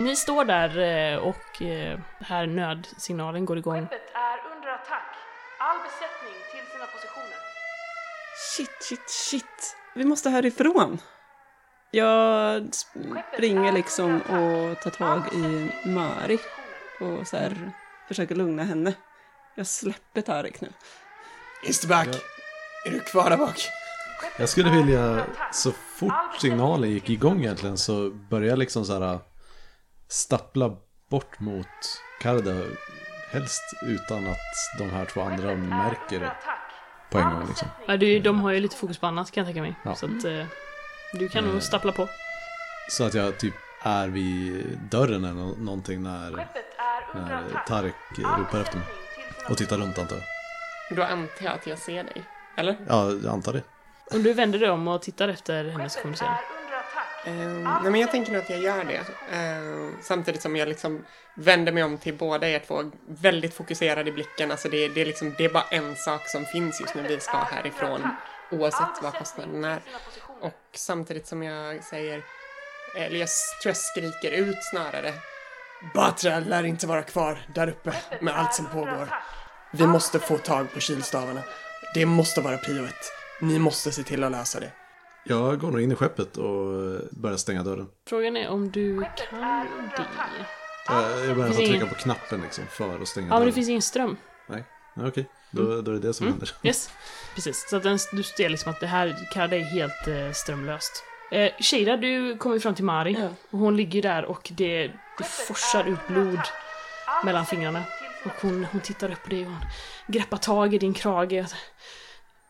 [0.01, 3.81] Ni står där eh, och eh, här nödsignalen går igång.
[3.87, 5.15] Skeppet är under attack.
[5.59, 7.39] All besättning till sina positioner.
[8.57, 9.77] Shit, shit, shit.
[9.95, 10.99] Vi måste härifrån.
[11.91, 16.39] Jag springer liksom och tar tag i Mari
[17.01, 17.73] och så här
[18.09, 18.95] försöker lugna henne.
[19.55, 20.69] Jag släpper Tarik nu.
[21.67, 22.09] Easterback!
[22.87, 23.69] Är du kvar där bak?
[24.39, 29.19] Jag skulle vilja, så fort signalen gick igång egentligen så började jag liksom så här
[30.09, 30.77] stappla
[31.11, 31.67] bort mot
[32.21, 32.63] Karda.
[33.31, 36.33] Helst utan att de här två andra märker det
[37.13, 37.69] på en gång liksom.
[37.87, 39.75] Ja, du, de har ju lite fokus på annat kan jag tänka mig.
[39.83, 39.95] Ja.
[39.95, 40.45] Så att eh,
[41.13, 41.61] du kan nog Eh.
[41.61, 42.09] stappla på.
[42.91, 46.31] Så att jag typ är vid dörren eller nå- någonting när,
[47.15, 47.95] när Tarik
[48.39, 48.87] ropar efter mig.
[49.51, 50.97] Och tittar runt antar jag.
[50.97, 52.23] Då antar jag att jag ser dig.
[52.57, 52.77] Eller?
[52.89, 53.63] Ja, jag antar det.
[54.13, 56.33] Om du vänder dig om och tittar efter hennes kommunicering.
[57.25, 57.35] Eh,
[57.83, 59.05] nej men jag tänker nog att jag gör det.
[59.37, 61.05] Eh, samtidigt som jag liksom
[61.35, 62.91] vänder mig om till båda er två.
[63.07, 64.51] Väldigt fokuserad i blicken.
[64.51, 67.03] Alltså det, det, är liksom, det är bara en sak som finns just nu.
[67.03, 68.09] Vi ska härifrån.
[68.51, 69.81] Oavsett vad kostnaden är.
[70.41, 72.23] Och samtidigt som jag säger,
[72.97, 73.29] eller jag
[73.63, 75.15] tror jag skriker ut snarare.
[75.95, 79.09] Batra lär inte vara kvar där uppe med allt som pågår.
[79.71, 81.43] Vi måste få tag på kylstavarna.
[81.95, 83.13] Det måste vara prio ett.
[83.41, 84.71] Ni måste se till att lösa det.
[85.25, 86.65] Jag går nog in i skeppet och
[87.11, 87.89] börjar stänga dörren.
[88.09, 89.41] Frågan är om du kan
[89.97, 90.07] det.
[90.89, 93.47] Jag, jag börjar få trycka ingen- på knappen liksom för att stänga Ja, men dörren.
[93.47, 94.17] det finns ingen ström.
[94.49, 95.29] Nej, Ja, okej.
[95.51, 96.51] Då, då är det det som händer.
[96.63, 96.91] Yes,
[97.35, 97.67] precis.
[97.71, 101.05] Så att den, du ser liksom att det här Karda är helt eh, strömlöst.
[101.31, 103.17] Eh, Shira, du kommer ju fram till Mari.
[103.21, 103.29] Ja.
[103.51, 104.87] Och hon ligger där och det,
[105.19, 106.41] det forsar ut blod
[107.25, 107.83] mellan fingrarna.
[108.25, 109.61] Och hon, hon tittar upp på dig och hon
[110.07, 111.45] greppar tag i din krage.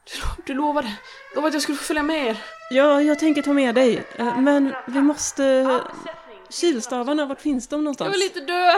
[0.04, 0.92] Du, du lovade,
[1.34, 2.36] lovade att jag skulle få följa med er.
[2.70, 4.02] Ja, jag tänker ta med dig.
[4.16, 5.80] Eh, Men vi måste...
[6.50, 8.14] Kilstavarna, vart finns de Jag någonstans?
[8.14, 8.70] vill inte dö!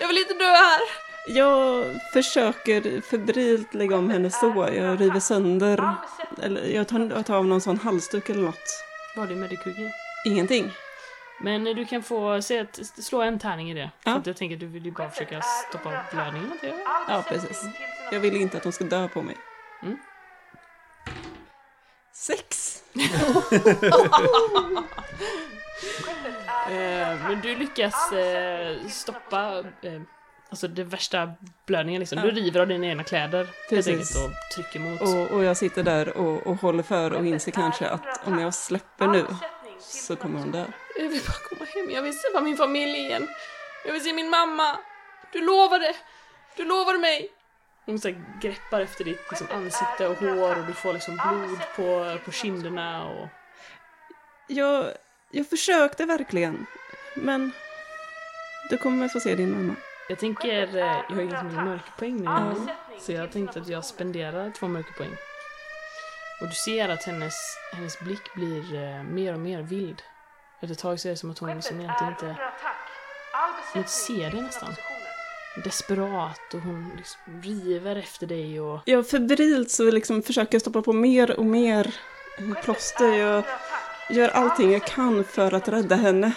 [0.00, 0.80] Jag vill inte dö här!
[1.28, 4.68] Jag försöker febrilt lägga om hennes så.
[4.74, 5.94] Jag river sönder...
[6.42, 8.84] Eller jag tar, jag tar av någon sån halsduk eller något.
[9.16, 9.90] Vad är medikugi?
[10.26, 10.70] Ingenting.
[11.40, 13.90] Men du kan få se att, slå en tärning i det.
[14.02, 14.16] För Ja.
[14.16, 16.50] att jag tänker att du vill ju bara försöka stoppa blödningen.
[16.62, 16.72] jag.
[17.08, 17.62] Ja, precis.
[18.12, 19.36] Jag vill inte att de ska dö på mig.
[22.26, 22.82] Sex!
[26.68, 30.00] Eh, men du lyckas eh, stoppa eh,
[30.50, 31.32] alltså det värsta
[31.66, 32.18] blödningen liksom.
[32.20, 33.88] Du river av dina egna kläder helt Precis.
[33.88, 35.00] enkelt och trycker mot.
[35.00, 38.54] Och, och jag sitter där och, och håller för och inser kanske att om jag
[38.54, 39.26] släpper nu
[39.80, 40.64] så kommer hon dö.
[40.98, 43.28] Jag vill bara komma hem, jag vill träffa min familj igen.
[43.86, 44.78] Jag vill se min mamma.
[45.32, 45.94] Du lovade!
[46.56, 47.30] Du lovade mig!
[47.86, 51.58] Hon så här greppar efter ditt liksom, ansikte och hår och du får liksom blod
[51.76, 53.28] på, på kinderna och...
[54.46, 54.86] Jag,
[55.30, 56.66] jag försökte verkligen,
[57.14, 57.52] men
[58.70, 59.74] du kommer få se din mamma.
[60.08, 62.24] Jag tänker, eh, jag har ju liksom ingen mörkerpoäng nu.
[62.24, 62.54] Ja.
[63.00, 65.16] Så jag tänkte att jag spenderar två mörkerpoäng.
[66.40, 67.34] Och du ser att hennes,
[67.72, 70.02] hennes blick blir eh, mer och mer vild.
[70.60, 72.36] Efter ett tag så är det som att hon liksom egentligen inte,
[73.72, 74.74] hon inte ser det nästan.
[75.64, 78.80] Desperat och hon liksom river efter dig och...
[78.84, 81.94] Jag febrilt så liksom försöker jag stoppa på mer och mer
[82.64, 83.12] plåster.
[83.12, 83.44] Jag
[84.10, 86.32] gör allting jag kan för att rädda henne.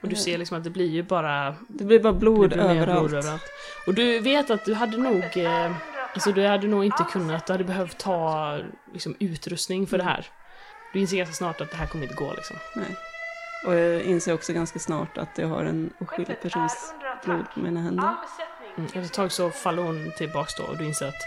[0.00, 3.08] Och du ser liksom att det blir ju bara Det blir bara blod blir överallt.
[3.08, 3.42] blod överallt.
[3.86, 5.72] Och du vet att du hade nog, eh,
[6.14, 8.58] alltså du hade nog inte kunnat, du hade behövt ta
[8.92, 10.26] liksom utrustning för det här.
[10.92, 12.56] Du inser ganska snart att det här kommer inte gå liksom.
[12.76, 12.96] Nej.
[13.66, 16.94] Och jag inser också ganska snart att jag har en oskyldig persons
[17.24, 18.14] blod på mina händer.
[18.76, 18.86] Mm.
[18.86, 21.22] Efter ett tag så faller hon tillbaks då och du inser att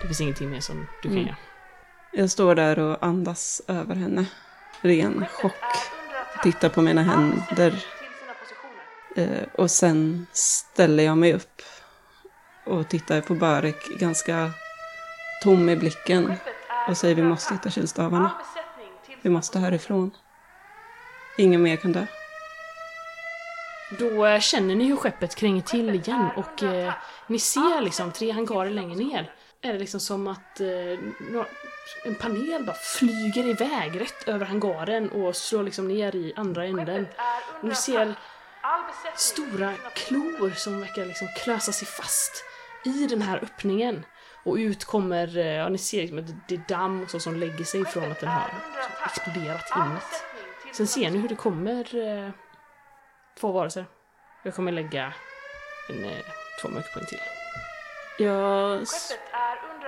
[0.00, 1.24] det finns ingenting mer som du kan Mm.
[1.26, 1.36] göra.
[2.12, 4.26] Jag står där och andas över henne.
[4.80, 5.52] Ren chock.
[6.42, 7.84] Tittar på mina händer.
[9.16, 11.62] Eh, och sen ställer jag mig upp.
[12.66, 14.50] Och tittar på Barek ganska
[15.42, 16.34] tom i blicken.
[16.88, 18.30] Och säger vi måste hitta kylstavarna.
[19.22, 20.10] Vi måste härifrån.
[21.38, 22.06] Ingen mer kan dö.
[23.98, 26.92] Då eh, känner ni hur skeppet kränger till igen och eh,
[27.26, 29.32] ni ser liksom tre hangarer längre ner.
[29.62, 30.98] Är det liksom som att eh,
[32.04, 37.06] en panel bara flyger iväg rätt över hangaren och slår liksom ner i andra änden.
[37.60, 38.14] Och ni ser
[39.16, 42.44] stora klor som verkar liksom klösa sig fast
[42.84, 44.04] i den här öppningen.
[44.44, 47.36] Och ut kommer, eh, ja ni ser liksom att det är damm och så som
[47.36, 48.50] lägger sig från att den har
[49.06, 50.24] exploderat inåt.
[50.72, 52.30] Sen ser ni hur det kommer eh,
[53.40, 53.86] två varelser.
[54.42, 55.12] Jag kommer lägga
[55.88, 56.10] en, eh,
[56.62, 57.20] två mörkpoäng till.
[58.18, 58.88] Jag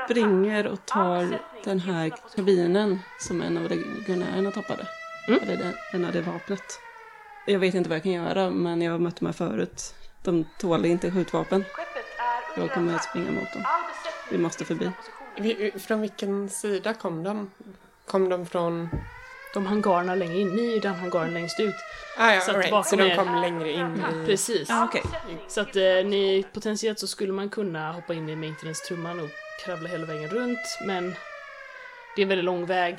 [0.09, 4.87] springer och tar den här kabinen som en av legionärerna tappade.
[5.29, 5.41] Mm.
[5.43, 6.81] Eller den, den hade vapnet.
[7.47, 9.95] Jag vet inte vad jag kan göra, men jag har mött dem här förut.
[10.23, 11.65] De tål inte skjutvapen.
[12.57, 13.63] Jag kommer att springa mot dem.
[14.31, 14.91] Vi måste förbi.
[15.37, 17.51] Vi- Från vilken sida kom de?
[18.07, 18.89] Kom de från...
[19.57, 21.75] De hangarerna längre in, ni är ju den hangaren längst ut.
[22.17, 22.71] Ah, ja, Så right.
[22.71, 24.27] bakom så de er- kom längre in i...
[24.27, 24.69] Precis.
[24.69, 25.03] Ja, okej.
[25.49, 29.31] Så att eh, ni, potentiellt så skulle man kunna hoppa in i maintenance-trumman och
[29.65, 31.15] kravla hela vägen runt, men
[32.17, 32.99] det är en väldigt lång väg.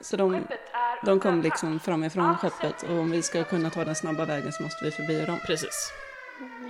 [0.00, 0.46] Så de,
[1.04, 4.62] de kom liksom framifrån skeppet och om vi ska kunna ta den snabba vägen så
[4.62, 5.38] måste vi förbi dem.
[5.46, 5.92] Precis.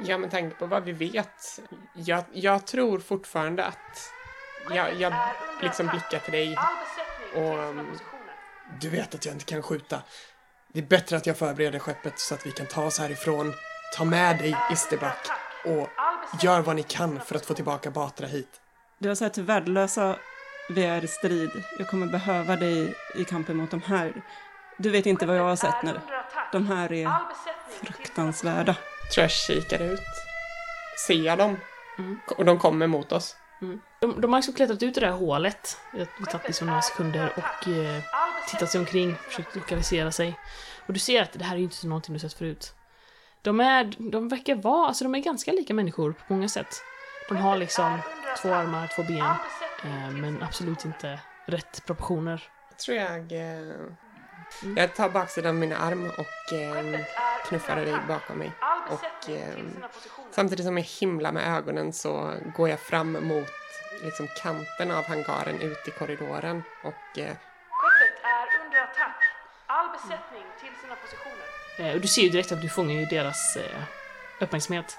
[0.04, 1.60] Ja, med tanke på vad vi vet.
[1.92, 4.12] Jag, jag tror fortfarande att...
[4.70, 5.12] Jag, jag
[5.62, 6.56] liksom blickar till dig
[7.34, 7.74] och...
[8.80, 10.02] Du vet att jag inte kan skjuta.
[10.72, 13.54] Det är bättre att jag förbereder skeppet så att vi kan ta oss härifrån.
[13.96, 15.28] Ta med dig Isterback
[15.64, 15.88] och
[16.42, 18.60] gör vad ni kan för att få tillbaka Batra hit.
[18.98, 20.16] Du har sett hur värdelösa
[20.68, 21.50] vi är i strid.
[21.78, 24.22] Jag kommer behöva dig i kampen mot de här.
[24.76, 26.00] Du vet inte vad jag har sett nu.
[26.52, 27.10] De här är
[27.68, 28.76] fruktansvärda.
[29.14, 30.00] Tror jag kikar ut.
[31.06, 31.56] Ser jag dem?
[31.98, 32.20] Mm.
[32.36, 33.36] Och de kommer mot oss.
[34.00, 35.78] De, de har liksom klättrat ut ur det här hålet.
[35.92, 38.02] Det har tagit liksom några sekunder och eh,
[38.46, 40.38] tittat sig omkring, försökt lokalisera sig.
[40.86, 42.74] Och du ser att det här är ju inte någonting du sett förut.
[43.42, 46.82] De är, de verkar vara, alltså de är ganska lika människor på många sätt.
[47.28, 47.98] De har liksom
[48.42, 49.34] två armar, två ben,
[49.84, 52.42] eh, men absolut inte rätt proportioner.
[52.84, 53.32] tror jag...
[53.32, 53.76] Eh,
[54.76, 57.00] jag tar baksidan av min arm och eh,
[57.48, 58.52] knuffar dig bakom mig.
[58.88, 59.54] Och eh,
[60.30, 63.48] samtidigt som jag himlar med ögonen så går jag fram mot
[64.02, 67.36] liksom, kanten av hangaren ut i korridoren och eh,
[67.70, 69.16] Skeppet är under attack.
[69.66, 71.46] All besättning till sina positioner.
[71.78, 73.82] Eh, och du ser ju direkt att du fångar ju deras eh,
[74.40, 74.98] uppmärksamhet.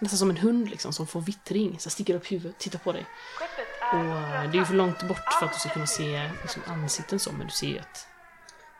[0.00, 3.06] Nästan som en hund liksom, som får vittring, så sticker upp huvudet, tittar på dig.
[3.92, 6.62] Och eh, det är ju för långt bort för att du ska kunna se liksom,
[6.66, 8.08] ansikten så, men du ser ju att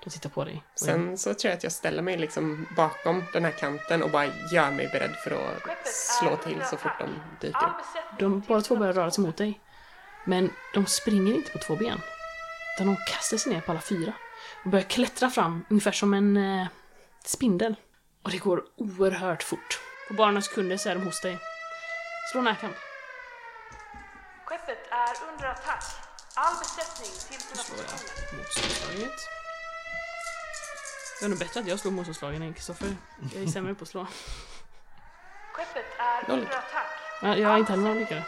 [0.04, 0.62] de tittar på dig.
[0.72, 4.10] Och sen så tror jag att jag ställer mig liksom bakom den här kanten och
[4.10, 7.08] bara gör mig beredd för att slå till så fort de
[7.40, 8.18] dyker upp.
[8.18, 9.60] De båda två börjar röra sig mot dig.
[10.24, 12.00] Men de springer inte på två ben.
[12.74, 14.12] Utan de kastar sig ner på alla fyra.
[14.66, 16.66] Och börjar klättra fram, ungefär som en eh,
[17.24, 17.76] spindel.
[18.22, 19.80] Och det går oerhört fort.
[20.08, 21.38] På bara några sekunder så är de hos dig.
[22.32, 22.74] Slå närkamp.
[24.44, 25.84] Skeppet är under attack.
[26.34, 28.38] All besättning till sina positioner.
[28.38, 29.18] Motståndsslaget.
[31.20, 32.96] Det är nog bättre att jag slår motståndslagen än Kristoffer.
[33.34, 34.06] Jag är sämre på att slå.
[35.52, 36.38] Skeppet är Noll.
[36.38, 36.86] under attack.
[37.22, 38.24] Ja, Jag har inte heller någon positioner.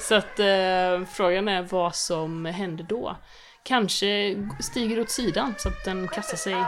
[0.00, 3.16] Så att eh, frågan är vad som händer då.
[3.62, 6.64] Kanske stiger åt sidan så att den kastar sig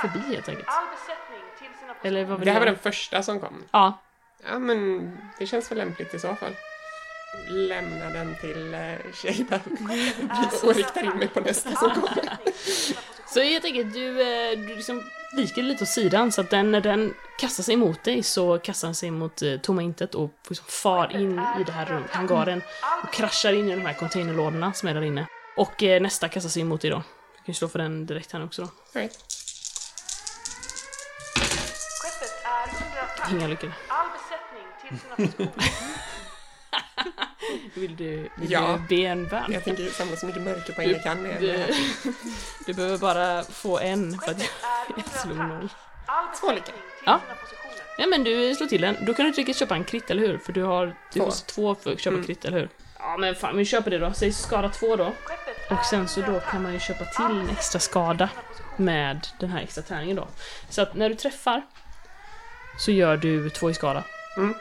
[0.00, 0.68] förbi helt enkelt.
[2.02, 3.64] Eller vad Det här var den första som kom.
[3.70, 3.98] Ja,
[4.46, 6.52] Ja, men det känns väl lämpligt i så fall.
[7.48, 8.76] Lämna den till
[9.12, 9.60] Shada
[10.62, 12.38] och riktar in mig på nästa som kommer.
[13.26, 15.02] så helt enkelt du, eh, du liksom
[15.36, 18.88] viker lite åt sidan så att den, när den kastar sig mot dig så kastar
[18.88, 22.62] den sig mot eh, tomma intet och liksom far in i det här rummet, hangaren
[23.02, 25.26] och kraschar in i de här containerlådorna som är där inne.
[25.58, 26.96] Och eh, nästa kastar sig mot dig då.
[26.96, 28.68] Du kan ju slå för den direkt här också då.
[28.68, 29.18] All right.
[33.30, 33.72] Inga lyckade.
[33.88, 34.98] All besättning till
[35.38, 35.52] sina.
[37.74, 38.78] Vill du, vill Ja.
[38.88, 39.52] du be en vän?
[39.52, 41.22] Jag tänker samla så mycket mörkerpoäng jag kan.
[41.22, 41.66] med det
[42.02, 42.14] Du,
[42.66, 44.38] du behöver bara få en för att
[44.96, 45.68] jag slog noll.
[46.40, 46.62] Två till
[47.06, 47.20] Ja.
[47.98, 48.96] Ja men du slår till den.
[49.06, 50.38] Då kan du inte riktigt köpa en krit, eller hur?
[50.38, 51.24] För du har du Två.
[51.24, 52.26] måste två för att köpa Mm.
[52.26, 52.68] krit, eller hur?
[52.98, 54.12] Ja men fan, vi köper det då.
[54.12, 55.12] Säg skada två då.
[55.70, 58.30] Och sen så då kan man ju köpa till en extra skada
[58.76, 60.28] med den här extra tärningen då.
[60.68, 61.62] Så att när du träffar
[62.78, 64.04] så gör du två i skada.
[64.36, 64.54] Mm.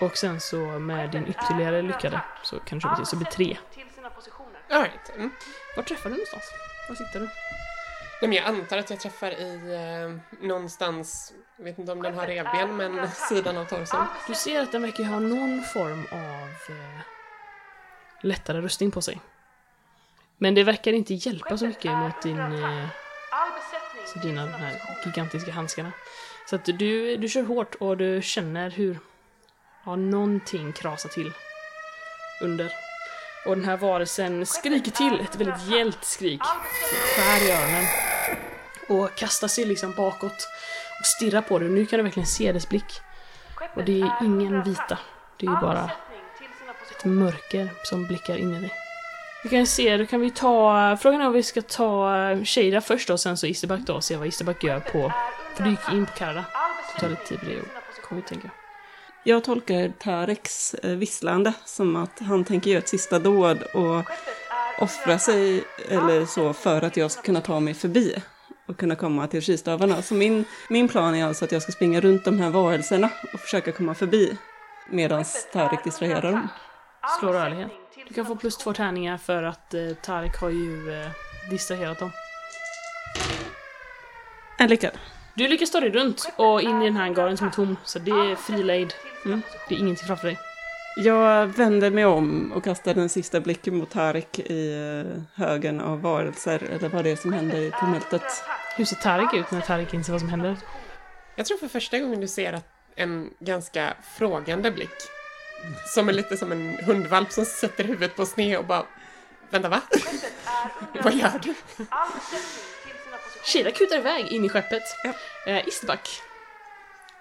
[0.00, 3.32] Och sen så med din ytterligare lyckade så kan du köpa till så det blir
[3.32, 3.58] tre.
[3.74, 4.60] Till sina positioner.
[4.70, 5.16] All right.
[5.16, 5.30] Mm.
[5.76, 6.44] Var träffar du någonstans?
[6.88, 7.28] Var sitter du?
[8.20, 12.14] Nej, men jag antar att jag träffar i eh, någonstans, jag vet inte om den
[12.14, 14.06] har revben, men sidan av torson.
[14.26, 17.00] Du ser att den verkar ha någon form av eh,
[18.20, 19.20] lättare rustning på sig.
[20.38, 22.86] Men det verkar inte hjälpa så mycket mot din, eh,
[24.06, 25.92] så dina de här gigantiska handskarna.
[26.50, 28.98] Så att du, du kör hårt och du känner hur
[29.84, 31.32] ja, någonting krasar till
[32.42, 32.72] under.
[33.46, 36.40] Och den här varelsen skriker till ett väldigt gällt skrik.
[37.16, 37.84] Skär i öronen.
[38.88, 40.48] Och kastar sig liksom bakåt
[41.00, 41.68] och stirrar på dig.
[41.68, 43.00] Nu kan du verkligen se dess blick.
[43.74, 44.98] Och det är ingen vita.
[45.36, 45.90] Det är ju bara
[46.96, 48.87] ett mörker som blickar in i dig.
[49.42, 50.96] Vi kan se, då kan vi ta...
[51.00, 52.10] Frågan är om vi ska ta
[52.44, 55.12] Shada först och sen så Isterback då och se vad Isterback gör på...
[55.54, 56.44] För du gick in på Karada.
[56.94, 58.50] Det tar lite tid på det kommer vi tänka.
[59.24, 64.04] Jag tolkar Tareks eh, visslande som att han tänker göra ett sista dåd och
[64.78, 68.16] offra sig eller så för att jag ska kunna ta mig förbi
[68.68, 70.02] och kunna komma till skistavarna.
[70.02, 73.40] Så min, min plan är alltså att jag ska springa runt de här varelserna och
[73.40, 74.38] försöka komma förbi
[74.90, 76.48] medan Tarek distraherar dem.
[77.20, 77.87] Slå rörlighet.
[78.08, 81.10] Du kan få plus två tärningar för att eh, Tarek har ju eh,
[81.50, 82.10] distraherat dem.
[84.58, 84.90] En lyckad.
[85.34, 87.98] Du lyckas ta dig runt och in i den här hangaren som är tom, så
[87.98, 88.94] det är fri lejd.
[89.24, 89.42] Mm.
[89.68, 90.38] Det är ingenting framför dig.
[90.96, 96.00] Jag vänder mig om och kastar den sista blicken mot Tarek i eh, högen av
[96.00, 98.22] varelser, eller vad det är som händer i tumultet.
[98.76, 100.56] Hur ser Tarek ut när Tarek inser vad som händer?
[101.36, 105.17] Jag tror för första gången du ser att en ganska frågande blick.
[105.86, 108.86] Som är lite som en hundvalp som sätter huvudet på sned och bara
[109.50, 109.80] Vänta, va?
[111.02, 111.54] Vad gör du?
[113.44, 114.82] Shida kutar iväg in i skeppet.
[115.04, 115.12] Ja.
[115.46, 116.20] Eh, Istback.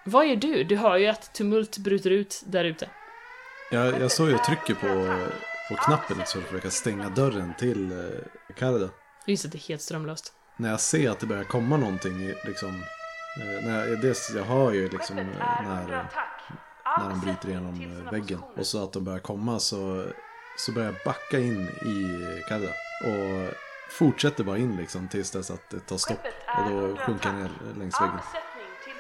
[0.04, 0.64] Vad gör du?
[0.64, 2.90] Du hör ju att tumult bryter ut där ute.
[3.72, 4.88] Jag, jag såg ju trycker på,
[5.70, 8.90] på knappen för att försöka stänga dörren till eh, Karda.
[9.26, 10.34] Just att det är helt strömlöst.
[10.58, 12.84] När jag ser att det börjar komma någonting i, liksom.
[13.42, 15.26] Eh, när jag, dels, jag hör ju liksom eh,
[15.64, 16.08] när,
[17.00, 18.40] när de bryter igenom eh, väggen.
[18.58, 20.06] Och så att de börjar komma så,
[20.58, 22.70] så börjar jag backa in i Karda.
[23.04, 23.54] Och
[23.90, 26.26] fortsätter bara in liksom tills dess att det tar stopp.
[26.58, 28.20] Och då sjunker jag ner längs väggen.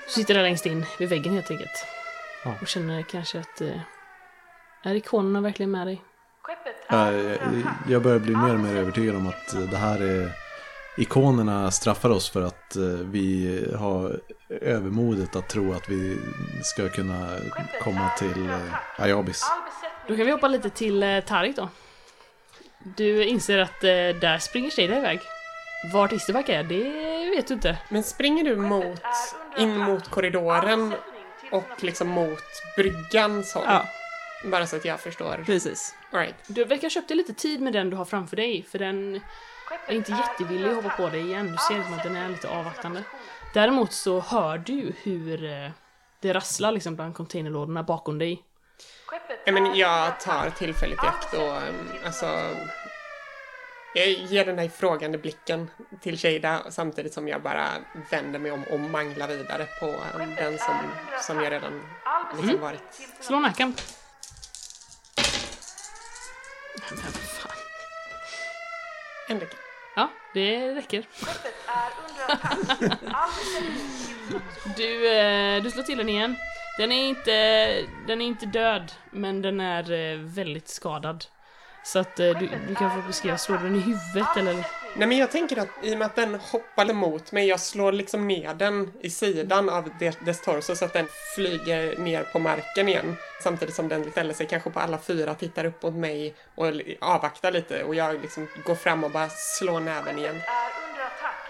[0.05, 1.85] Du sitter där längst in vid väggen helt enkelt.
[2.43, 2.53] Ja.
[2.61, 3.61] Och känner kanske att...
[3.61, 3.79] Eh,
[4.83, 6.01] är ikonerna verkligen med dig?
[7.87, 10.31] Jag, börjar bli mer och mer övertygad om att det här är
[10.97, 14.19] ikonerna straffar oss för att eh, vi har
[14.49, 16.17] övermodet att tro att vi
[16.63, 17.29] ska kunna
[17.81, 19.43] komma till eh, Ayabis.
[20.07, 21.69] Då kan vi hoppa lite till eh, Tarik då.
[22.97, 25.19] Du inser att där springer Shada iväg.
[25.93, 27.77] Vart Isterback är, det vet du inte.
[27.89, 29.01] Men springer du mot,
[29.57, 30.93] in mot korridoren
[31.51, 32.43] och liksom mot
[32.75, 33.63] bryggans håll?
[33.67, 33.85] Ja,
[34.43, 35.43] Bara så att jag förstår.
[35.45, 35.95] precis.
[36.11, 36.35] All right.
[36.47, 39.21] Du verkar ha köpt dig lite tid med den du har framför dig, för den
[39.87, 41.51] är inte jättevillig att hoppa på dig igen.
[41.51, 43.03] Du ser som att den är lite avvaktande.
[43.53, 45.71] Däremot så hör du hur eh,
[46.19, 48.43] det rasslar liksom bland containerlådorna bakom dig.
[49.45, 52.25] Ja, men jag tar tillfälligt i akt och um, alltså...
[53.93, 55.69] Jag ger den här frågande blicken
[56.01, 57.67] till Shada samtidigt som jag bara
[58.11, 59.95] vänder mig om och manglar vidare på
[60.37, 60.75] den som,
[61.21, 61.81] som jag redan
[62.35, 62.81] liksom varit...
[63.19, 63.81] Slå närkamp.
[66.89, 67.51] Men vad fan.
[69.29, 69.57] En lycka.
[69.95, 71.05] Ja, det räcker.
[74.77, 76.35] Du, eh, du slår till den igen.
[76.77, 77.31] Den är inte,
[78.07, 81.25] den är inte död, men den är eh, väldigt skadad.
[81.83, 84.65] Så att eh, du, du kan få beskriva, slår du den i huvudet eller?
[84.97, 87.91] Nej men jag tänker att i och med att den hoppade mot mig, jag slår
[87.91, 92.89] liksom ner den i sidan av dess, torso så att den flyger ner på marken
[92.89, 93.15] igen.
[93.43, 96.65] Samtidigt som den ställer sig kanske på alla fyra, tittar upp mot mig och
[96.99, 100.41] avvaktar lite och jag liksom går fram och bara slår näven igen.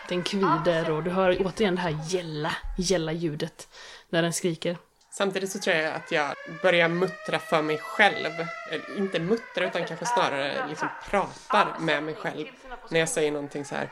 [0.09, 3.67] Den kvider och du hör återigen det här gälla, gälla ljudet
[4.09, 4.77] när den skriker.
[5.17, 8.47] Samtidigt så tror jag att jag börjar muttra för mig själv.
[8.71, 12.45] Eller, inte muttra utan kanske snarare liksom pratar med mig själv.
[12.89, 13.89] När jag säger någonting så här.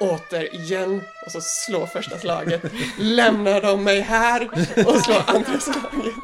[0.00, 2.62] Återigen och så slår första slaget.
[2.98, 4.48] Lämnar de mig här
[4.86, 6.14] och slår andra slaget.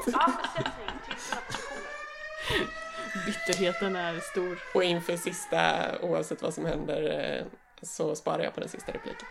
[3.27, 4.59] Bitterheten är stor.
[4.75, 7.47] Och inför sista, oavsett vad som händer, eh,
[7.83, 9.27] så sparar jag på den sista repliken.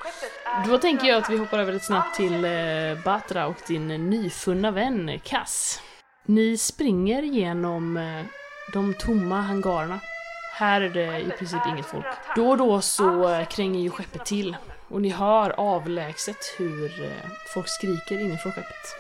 [0.68, 4.72] Då tänker jag att vi hoppar över lite snabbt till eh, Batra och din nyfunna
[4.72, 5.82] vän Kass.
[6.26, 8.26] Ni springer genom eh,
[8.74, 10.00] de tomma hangarerna.
[10.54, 12.06] Här är det i princip inget folk.
[12.36, 17.32] Då och då så eh, kränger ju skeppet till och ni hör avlägset hur eh,
[17.54, 18.96] folk skriker inifrån skeppet.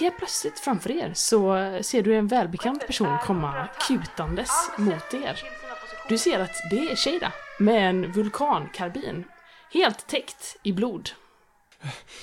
[0.00, 5.40] Helt plötsligt framför er så eh, ser du en välbekant person komma kutandes mot er.
[6.08, 9.24] Du ser att det är Shada med en vulkankarbin.
[9.72, 11.10] Helt täckt i blod.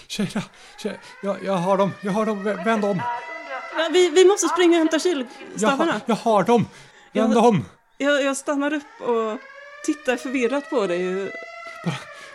[0.08, 0.41] Tjejerna,
[0.78, 3.02] tjejer, jag, jag har dem, jag har dem, Vä- vänd om.
[3.91, 5.91] Vi, vi måste springa och hämta Jag, kylstavarna.
[5.91, 6.68] har- jag har dem,
[7.14, 7.66] vänd om.
[7.97, 9.38] Jag, jag stannar upp och
[9.86, 11.32] tittar förvirrat på dig.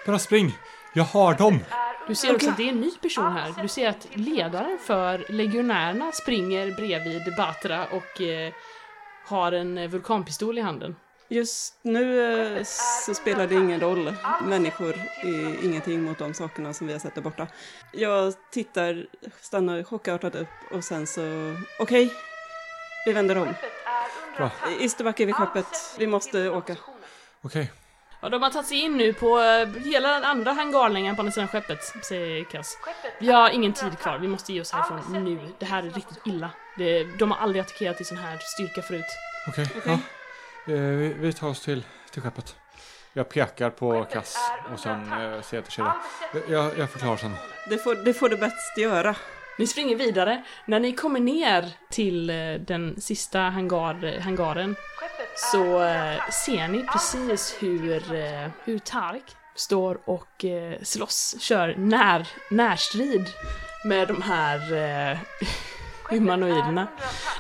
[0.07, 0.59] Bara spring,
[0.93, 1.59] jag har dem.
[2.09, 3.55] Du ser också att det är en ny person här.
[3.63, 8.53] Du ser att ledaren för legionärerna springer bredvid Batra och eh,
[9.27, 10.97] har en vulkanpistol i handen.
[11.35, 12.65] Just nu eh,
[13.07, 14.15] så spelar det ingen roll.
[14.43, 17.47] Människor är ingenting mot de sakerna som vi har sett där borta.
[17.93, 19.07] Jag tittar,
[19.41, 22.13] stannar chockartat upp och sen så, okej,
[23.07, 23.55] vi vänder om.
[24.39, 24.51] Va?
[24.81, 25.67] Isterbacke vid skeppet.
[25.99, 26.77] Vi måste åka.
[27.43, 27.73] Okej.
[28.21, 31.33] Ja, de har tagit sig in nu på eh, hela den andra hangarlängan på andra
[31.33, 32.79] sidan skeppet, säger Kass.
[33.21, 35.39] Vi har ingen tid kvar, vi måste ge oss härifrån nu.
[35.59, 36.51] Det här är riktigt illa.
[36.77, 39.05] Det, de har aldrig attackerat i sån här styrka förut.
[39.49, 39.69] Okej.
[39.87, 39.99] Ja.
[40.67, 42.57] Eh, vi, vi tar oss till, till skeppet.
[43.13, 44.37] Jag pekar på Kass
[44.73, 45.97] och sen eh, säger jag till Shida.
[46.49, 47.35] Jag, jag förklarar sen.
[47.71, 49.17] Det får, det får du bäst göra.
[49.59, 50.45] Ni springer vidare.
[50.67, 54.77] När ni kommer ner till eh, den sista hangar, hangaren
[55.37, 62.29] så eh, ser ni precis hur, eh, hur Tark står och eh, slåss, kör när,
[62.51, 63.27] närstrid
[63.85, 64.73] med de här
[65.13, 65.19] eh,
[66.11, 66.89] humanoiderna.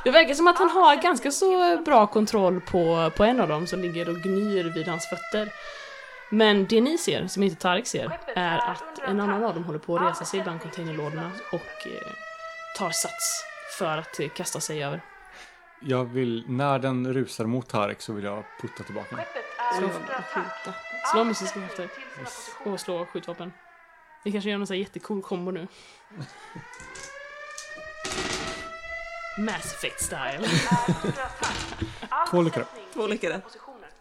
[0.04, 3.66] Det verkar som att han har ganska så bra kontroll på, på en av dem
[3.66, 5.52] som ligger och gnyr vid hans fötter.
[6.30, 9.78] Men det ni ser, som inte Tarek ser, är att en annan av dem håller
[9.78, 12.12] på att resa sig bland containerlådorna och eh,
[12.78, 13.44] tar sats
[13.78, 15.00] för att eh, kasta sig över.
[15.80, 19.24] Jag vill, när den rusar mot Tarek så vill jag putta tillbaka den.
[19.78, 20.74] Slå, skjuta.
[21.12, 21.88] slå mystiska krafter
[22.64, 23.52] och slå skjutvapen.
[24.24, 25.68] Vi kanske gör någon sån här jättecool kombo nu.
[29.38, 30.48] Mass Effect style.
[32.30, 32.66] Två lyckade.
[32.94, 33.40] Två lyckade.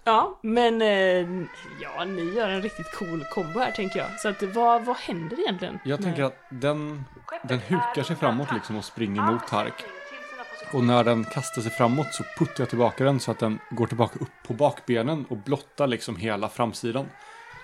[0.04, 1.46] Ja, men eh,
[1.82, 4.20] ja, ni gör en riktigt cool kombo här tänker jag.
[4.20, 5.80] Så att vad, vad händer egentligen?
[5.84, 7.06] Jag med- tänker att den,
[7.44, 9.74] den hukar sig framåt liksom och springer mot Tarek.
[10.74, 13.88] Och när den kastar sig framåt så puttar jag tillbaka den så att den går
[13.88, 17.06] tillbaka upp på bakbenen och blottar liksom hela framsidan.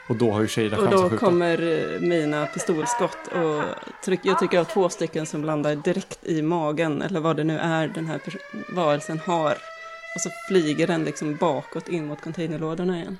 [0.10, 3.64] Och då har ju Och chans att då kommer eh, mina pistolskott och
[4.06, 7.58] tryck, jag tycker av två stycken som landar direkt i magen eller vad det nu
[7.58, 8.20] är den här
[8.70, 9.52] varelsen har.
[10.16, 13.20] Och så flyger den liksom bakåt in mot containerlådorna igen.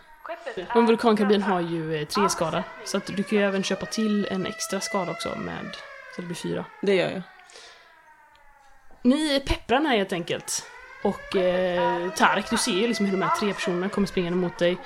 [0.76, 2.64] Men vulkankarbin har ju eh, tre skada.
[2.86, 5.76] Så att du kan ju även köpa till en extra skada också med,
[6.16, 6.66] så det blir fyra.
[6.82, 7.22] Det gör jag.
[9.04, 10.64] Ni pepprar den här helt enkelt.
[11.04, 14.58] Och eh, Tarek, du ser ju liksom hur de här tre personerna kommer springande mot
[14.58, 14.78] dig.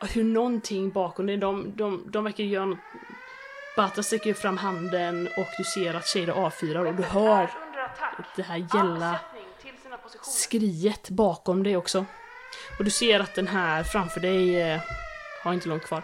[0.00, 2.78] Hur någonting bakom dig, de, de, de verkar göra något...
[3.76, 7.50] Bata sträcker fram handen och du ser att Shada avfyrar och du hör
[8.36, 9.20] det här gälla
[10.22, 12.04] skriet bakom dig också.
[12.78, 14.80] Och du ser att den här framför dig eh,
[15.42, 16.02] har inte långt kvar.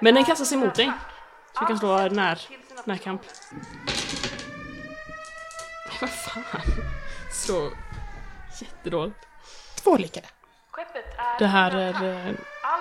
[0.00, 0.92] Men den kastar sig mot dig.
[1.54, 2.40] Så du kan slå när,
[2.84, 3.22] närkamp.
[6.00, 6.42] Vad fan?
[7.32, 7.70] Så
[8.60, 9.18] jättedåligt.
[9.82, 10.26] Två lyckade.
[11.38, 12.34] Det här är eh,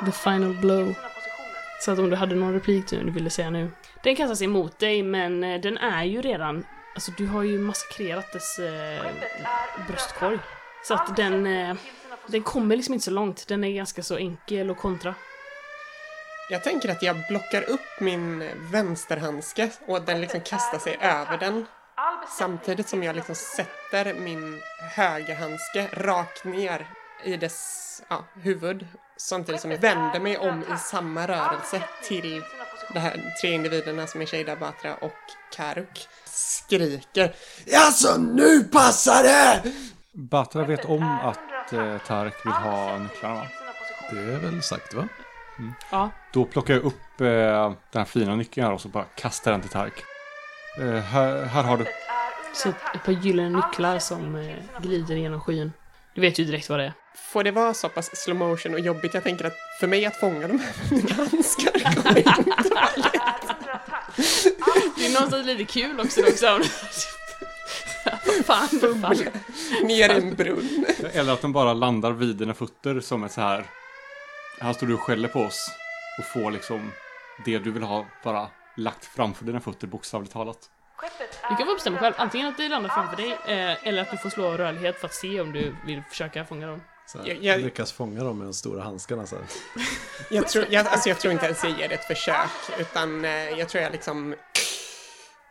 [0.05, 0.95] the final blow.
[1.81, 3.71] Så att om du hade någon replik nu du ville säga nu.
[4.03, 6.65] Den kastar sig mot dig men eh, den är ju redan,
[6.95, 9.05] alltså du har ju massakrerat dess eh,
[9.87, 10.39] bröstkorg.
[10.83, 11.75] Så att den, eh,
[12.27, 13.47] den kommer liksom inte så långt.
[13.47, 15.15] Den är ganska så enkel att kontra.
[16.49, 21.37] Jag tänker att jag blockar upp min vänsterhandske och att den liksom kastar sig över
[21.37, 21.65] den.
[22.37, 24.61] Samtidigt som jag liksom sätter min
[24.95, 26.87] högerhandske rakt ner
[27.25, 28.87] i dess ja, huvud.
[29.17, 32.43] Samtidigt som jag vänder mig om i samma rörelse till
[32.93, 35.11] de här tre individerna som är Shada Batra och
[35.55, 36.07] Karuk.
[36.25, 37.33] Skriker
[37.75, 39.73] Alltså nu passar det!
[40.11, 43.47] Batra vet om att eh, Tarek vill ha nycklarna va?
[44.11, 45.07] Det är väl sagt va?
[45.91, 47.27] Ja, Då plockar jag upp eh,
[47.91, 50.03] den här fina nyckeln här och så bara kastar den till Tarek.
[50.79, 51.85] Eh, här, här har du.
[52.53, 55.71] så ett par gyllene nycklar som eh, glider genom skyn.
[56.15, 56.93] Du vet ju direkt vad det är.
[57.15, 59.13] Får det vara så pass slow motion och jobbigt?
[59.13, 62.89] Jag tänker att för mig att fånga de här med mina handskar kommer inte vara
[62.95, 63.47] lätt.
[64.97, 66.63] Det är någonstans lite kul också liksom.
[68.45, 68.69] Fan,
[69.01, 69.17] fan.
[69.83, 70.85] ner i en brunn.
[71.13, 73.65] Eller att den bara landar vid dina fötter som ett så här.
[74.59, 75.71] Här står du och skäller på oss.
[76.19, 76.91] Och får liksom
[77.45, 78.47] det du vill ha bara
[78.77, 80.69] lagt framför dina fötter bokstavligt talat.
[81.49, 84.17] Du kan få bestämma själv, antingen att det landar framför dig eh, eller att du
[84.17, 86.81] får slå rörlighet för att se om du vill försöka fånga dem.
[87.05, 89.45] Så här, Jag- jag- Lyckas fånga dem med de stora handskarna så här.
[90.29, 92.49] Jag tror, jag, alltså jag tror inte ens jag ger det ett försök,
[92.79, 94.35] utan eh, jag tror jag liksom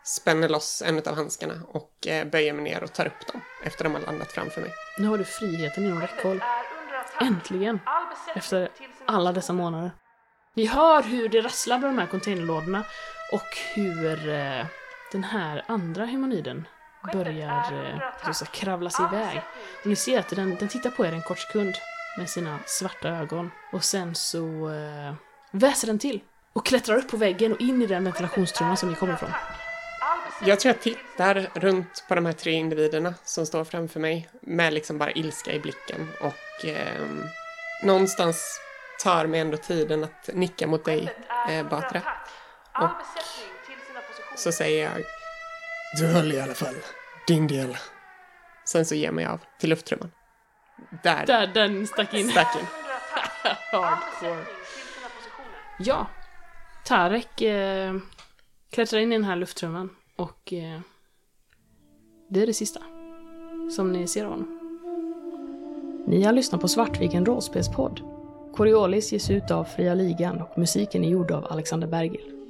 [0.05, 3.85] spänner loss en av handskarna och eh, böjer mig ner och tar upp dem efter
[3.85, 4.71] de har landat framför mig.
[4.99, 6.43] Nu har du friheten inom räckhåll.
[7.21, 7.81] Äntligen!
[8.35, 8.69] Efter
[9.07, 9.91] alla dessa månader.
[10.55, 12.85] Ni hör hur det rasslar med de här containerlådorna
[13.33, 14.67] och hur eh,
[15.13, 16.67] den här andra humaniden
[17.13, 19.43] börjar eh, så, så, kravla sig iväg.
[19.81, 21.75] Och ni ser att den, den tittar på er en kort sekund
[22.19, 25.15] med sina svarta ögon och sen så eh,
[25.51, 26.21] väser den till
[26.53, 29.31] och klättrar upp på väggen och in i den ventilationstrumman som ni kommer ifrån.
[30.45, 34.73] Jag tror jag tittar runt på de här tre individerna som står framför mig med
[34.73, 37.25] liksom bara ilska i blicken och ehm,
[37.83, 38.61] någonstans
[39.03, 41.15] tar mig ändå tiden att nicka mot dig,
[41.49, 42.03] eh, Batra.
[42.75, 42.91] Och
[44.37, 45.03] så säger jag
[45.99, 46.75] Du höll i alla fall
[47.27, 47.77] din del.
[48.65, 50.11] Sen så ger jag mig av till lufttrumman.
[51.03, 52.29] Där, Där den stack in.
[52.31, 52.67] stack in.
[53.73, 54.45] Hardcore.
[55.79, 56.07] Ja.
[56.85, 57.95] Tarek eh,
[58.71, 60.81] klättrar in i den här luftrumman och eh,
[62.29, 62.81] det är det sista
[63.77, 64.59] som ni ser av honom.
[66.07, 68.01] Ni har lyssnat på Svartviken rollspelspodd.
[68.55, 72.42] Coriolis ges ut av Fria Ligan och musiken är gjord av Alexander Bergil.